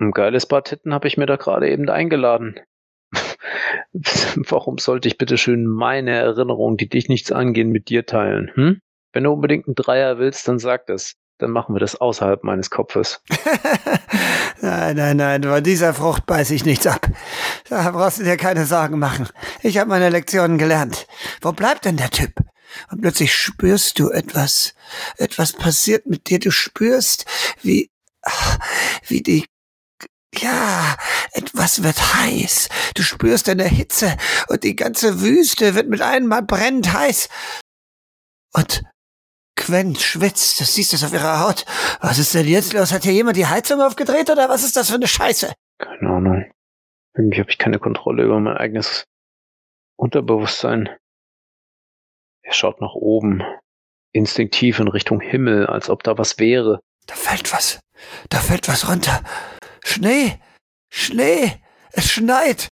[0.00, 2.58] Ein geiles Paar Titten habe ich mir da gerade eben eingeladen.
[3.92, 8.50] Warum sollte ich bitte schön meine Erinnerungen, die dich nichts angehen, mit dir teilen?
[8.54, 8.80] Hm?
[9.12, 11.14] Wenn du unbedingt einen Dreier willst, dann sag das.
[11.38, 13.22] Dann machen wir das außerhalb meines Kopfes.
[14.60, 17.08] nein, nein, nein, von dieser Frucht beiß ich nichts ab.
[17.68, 19.28] Da brauchst du dir keine Sorgen machen.
[19.62, 21.06] Ich habe meine Lektionen gelernt.
[21.40, 22.32] Wo bleibt denn der Typ?
[22.90, 24.74] Und plötzlich spürst du etwas.
[25.16, 26.40] Etwas passiert mit dir.
[26.40, 27.24] Du spürst,
[27.62, 27.90] wie,
[29.06, 29.46] wie die
[30.34, 30.96] ja,
[31.32, 32.68] etwas wird heiß.
[32.94, 34.16] Du spürst eine Hitze
[34.48, 37.28] und die ganze Wüste wird mit einmal brennend heiß.
[38.54, 38.82] Und
[39.56, 41.64] Gwen schwitzt, das siehst du auf ihrer Haut.
[42.00, 42.92] Was ist denn jetzt los?
[42.92, 45.52] Hat hier jemand die Heizung aufgedreht oder was ist das für eine Scheiße?
[45.78, 46.50] Keine Ahnung.
[47.14, 49.04] Irgendwie habe ich keine Kontrolle über mein eigenes
[49.96, 50.88] Unterbewusstsein.
[52.42, 53.42] Er schaut nach oben,
[54.12, 56.80] instinktiv in Richtung Himmel, als ob da was wäre.
[57.06, 57.80] Da fällt was.
[58.30, 59.22] Da fällt was runter.
[59.84, 60.38] Schnee!
[60.90, 61.60] Schnee!
[61.92, 62.68] Es schneit!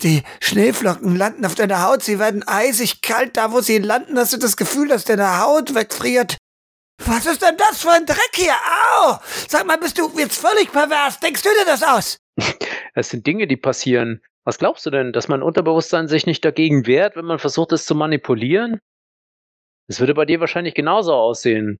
[0.00, 4.32] Die Schneeflocken landen auf deiner Haut, sie werden eisig kalt, da wo sie landen, hast
[4.32, 6.38] du das Gefühl, dass deine Haut wegfriert.
[7.04, 8.54] Was ist denn das für ein Dreck hier?
[8.54, 9.18] Au!
[9.48, 11.20] Sag mal, bist du jetzt völlig pervers?
[11.20, 12.16] Denkst du dir das aus?
[12.94, 14.22] Es sind Dinge, die passieren.
[14.44, 17.86] Was glaubst du denn, dass mein Unterbewusstsein sich nicht dagegen wehrt, wenn man versucht, es
[17.86, 18.80] zu manipulieren?
[19.88, 21.78] Es würde bei dir wahrscheinlich genauso aussehen.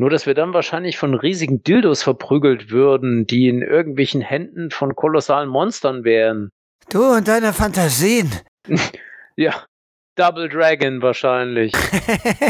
[0.00, 4.96] Nur, dass wir dann wahrscheinlich von riesigen Dildos verprügelt würden, die in irgendwelchen Händen von
[4.96, 6.48] kolossalen Monstern wären.
[6.88, 8.32] Du und deine Fantasien.
[9.36, 9.66] ja,
[10.14, 11.74] Double Dragon wahrscheinlich.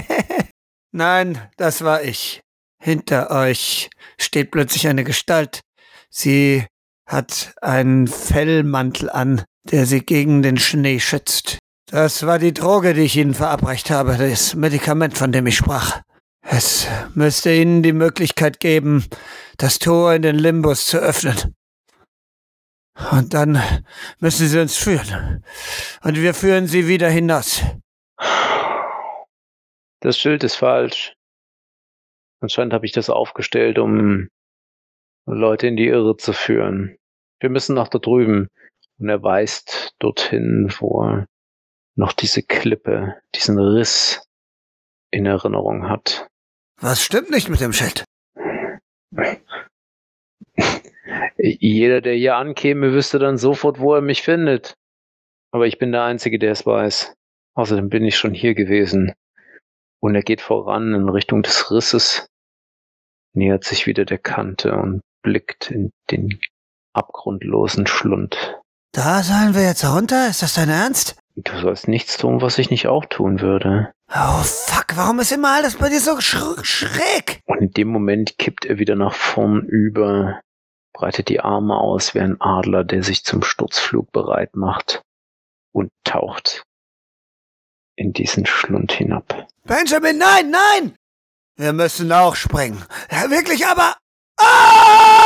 [0.92, 2.40] Nein, das war ich.
[2.80, 5.59] Hinter euch steht plötzlich eine Gestalt.
[6.09, 6.64] Sie
[7.05, 11.59] hat einen Fellmantel an, der sie gegen den Schnee schützt.
[11.86, 16.01] Das war die Droge, die ich Ihnen verabreicht habe, das Medikament, von dem ich sprach.
[16.43, 19.05] Es müsste Ihnen die Möglichkeit geben,
[19.59, 21.55] das Tor in den Limbus zu öffnen.
[23.12, 23.62] Und dann
[24.18, 25.45] müssen Sie uns führen.
[26.03, 27.62] Und wir führen Sie wieder hinaus.
[30.01, 31.14] Das Schild ist falsch.
[32.41, 34.28] Anscheinend habe ich das aufgestellt, um
[35.26, 36.97] Leute in die Irre zu führen.
[37.38, 38.49] Wir müssen nach da drüben.
[38.99, 41.24] Und er weist dorthin, wo
[41.97, 44.22] noch diese Klippe, diesen Riss
[45.11, 46.30] in Erinnerung hat.
[46.81, 48.05] Was stimmt nicht mit dem Schild?
[51.37, 54.74] Jeder, der hier ankäme, wüsste dann sofort, wo er mich findet.
[55.53, 57.14] Aber ich bin der Einzige, der es weiß.
[57.55, 59.12] Außerdem bin ich schon hier gewesen.
[60.01, 62.26] Und er geht voran in Richtung des Risses,
[63.35, 66.41] nähert sich wieder der Kante und blickt in den
[66.95, 68.59] abgrundlosen Schlund.
[68.93, 70.28] Da sollen wir jetzt runter?
[70.28, 71.18] Ist das dein Ernst?
[71.37, 73.93] Du sollst nichts tun, was ich nicht auch tun würde.
[74.12, 77.42] Oh fuck, warum ist immer alles bei dir so sch schräg?
[77.46, 80.40] Und in dem Moment kippt er wieder nach vorn über,
[80.92, 85.02] breitet die Arme aus wie ein Adler, der sich zum Sturzflug bereit macht
[85.72, 86.64] und taucht
[87.94, 89.46] in diesen Schlund hinab.
[89.64, 90.96] Benjamin, nein, nein!
[91.56, 92.82] Wir müssen auch springen.
[93.12, 93.94] Ja, wirklich, aber...
[94.40, 95.20] Ah!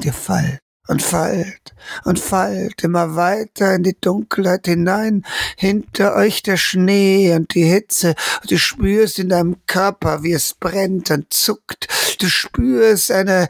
[0.00, 1.74] Und ihr fallt und fallt
[2.04, 5.26] und fallt immer weiter in die Dunkelheit hinein,
[5.58, 10.54] hinter euch der Schnee und die Hitze, und du spürst in deinem Körper, wie es
[10.54, 11.86] brennt und zuckt,
[12.18, 13.48] du spürst eine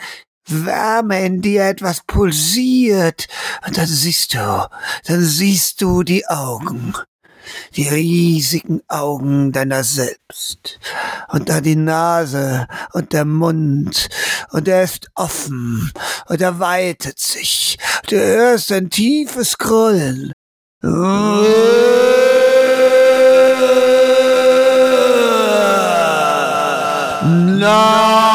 [0.48, 3.28] Wärme, in dir etwas pulsiert,
[3.64, 4.68] und dann siehst du,
[5.05, 6.94] dann siehst du die Augen,
[7.76, 10.78] die riesigen Augen deiner selbst.
[11.28, 14.09] Und da die Nase und der Mund,
[14.51, 15.93] und er ist offen,
[16.28, 17.78] und er weitet sich.
[18.09, 20.32] Du hörst ein tiefes Grollen.
[27.22, 28.29] Nein!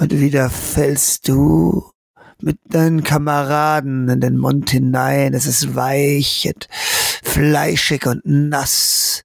[0.00, 1.90] Und wieder fällst du
[2.40, 5.34] mit deinen Kameraden in den Mund hinein.
[5.34, 9.24] Es ist weich und fleischig und nass.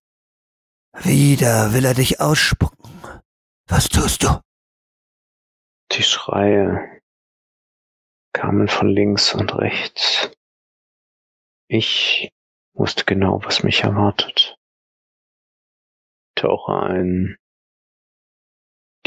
[1.02, 2.92] Wieder will er dich ausspucken.
[3.68, 4.42] Was tust du?
[5.94, 7.02] Die Schreie
[8.34, 10.30] kamen von links und rechts.
[11.70, 12.34] Ich
[12.74, 14.58] wusste genau, was mich erwartet.
[16.36, 17.38] Tauche ein,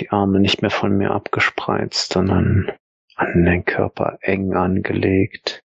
[0.01, 2.73] die Arme nicht mehr von mir abgespreizt, sondern
[3.15, 5.63] an den Körper eng angelegt,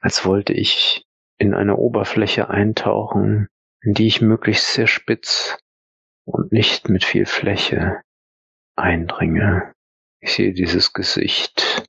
[0.00, 1.04] als wollte ich
[1.38, 3.48] in eine Oberfläche eintauchen,
[3.82, 5.58] in die ich möglichst sehr spitz
[6.24, 8.00] und nicht mit viel Fläche
[8.76, 9.72] eindringe.
[10.20, 11.84] Ich sehe dieses Gesicht,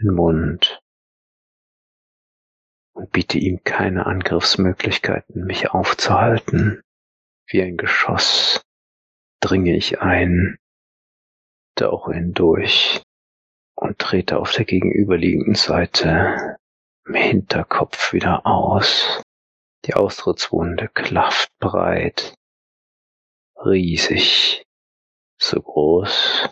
[0.00, 0.80] den Mund
[2.92, 6.82] und biete ihm keine Angriffsmöglichkeiten, mich aufzuhalten.
[7.46, 8.64] Wie ein Geschoss
[9.40, 10.58] dringe ich ein,
[11.74, 13.02] tauche hindurch
[13.74, 16.56] und trete auf der gegenüberliegenden Seite
[17.06, 19.22] im Hinterkopf wieder aus.
[19.86, 22.34] Die Austrittswunde klafft breit,
[23.56, 24.62] riesig,
[25.40, 26.50] so groß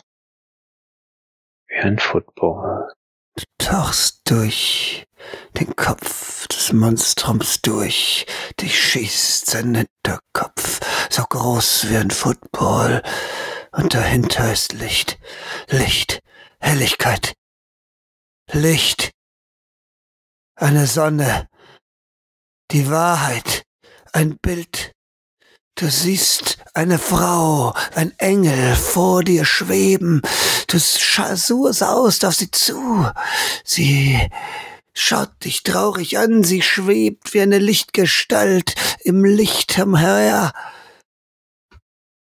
[1.69, 2.91] wie ein Football.
[3.37, 5.05] Du tauchst durch
[5.59, 8.27] den Kopf des Monstrums durch,
[8.61, 13.03] dich schießt sein Hinterkopf, so groß wie ein Football,
[13.73, 15.19] und dahinter ist Licht,
[15.69, 16.21] Licht,
[16.61, 17.35] Helligkeit,
[18.53, 19.13] Licht,
[20.57, 21.49] eine Sonne,
[22.71, 23.65] die Wahrheit,
[24.13, 24.93] ein Bild.
[25.77, 30.23] Du siehst eine Frau, ein Engel vor dir schweben.
[30.67, 33.09] Du saust auf sie zu.
[33.65, 34.29] Sie
[34.95, 36.45] schaut dich traurig an.
[36.45, 40.53] Sie schwebt wie eine Lichtgestalt im Licht umher.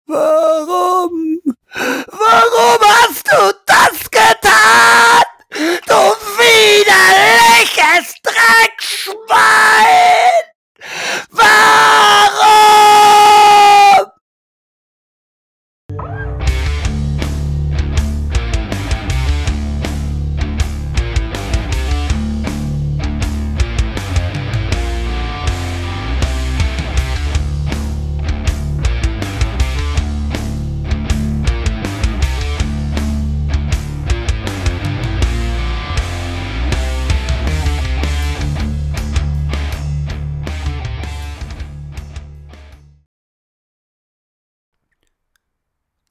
[0.06, 1.40] Warum?
[1.74, 5.22] Warum hast du das getan?
[5.86, 5.94] Du
[6.38, 9.22] widerliches Dreckschwein!
[11.30, 12.91] Warum?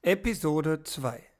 [0.04, 1.31] Episode 2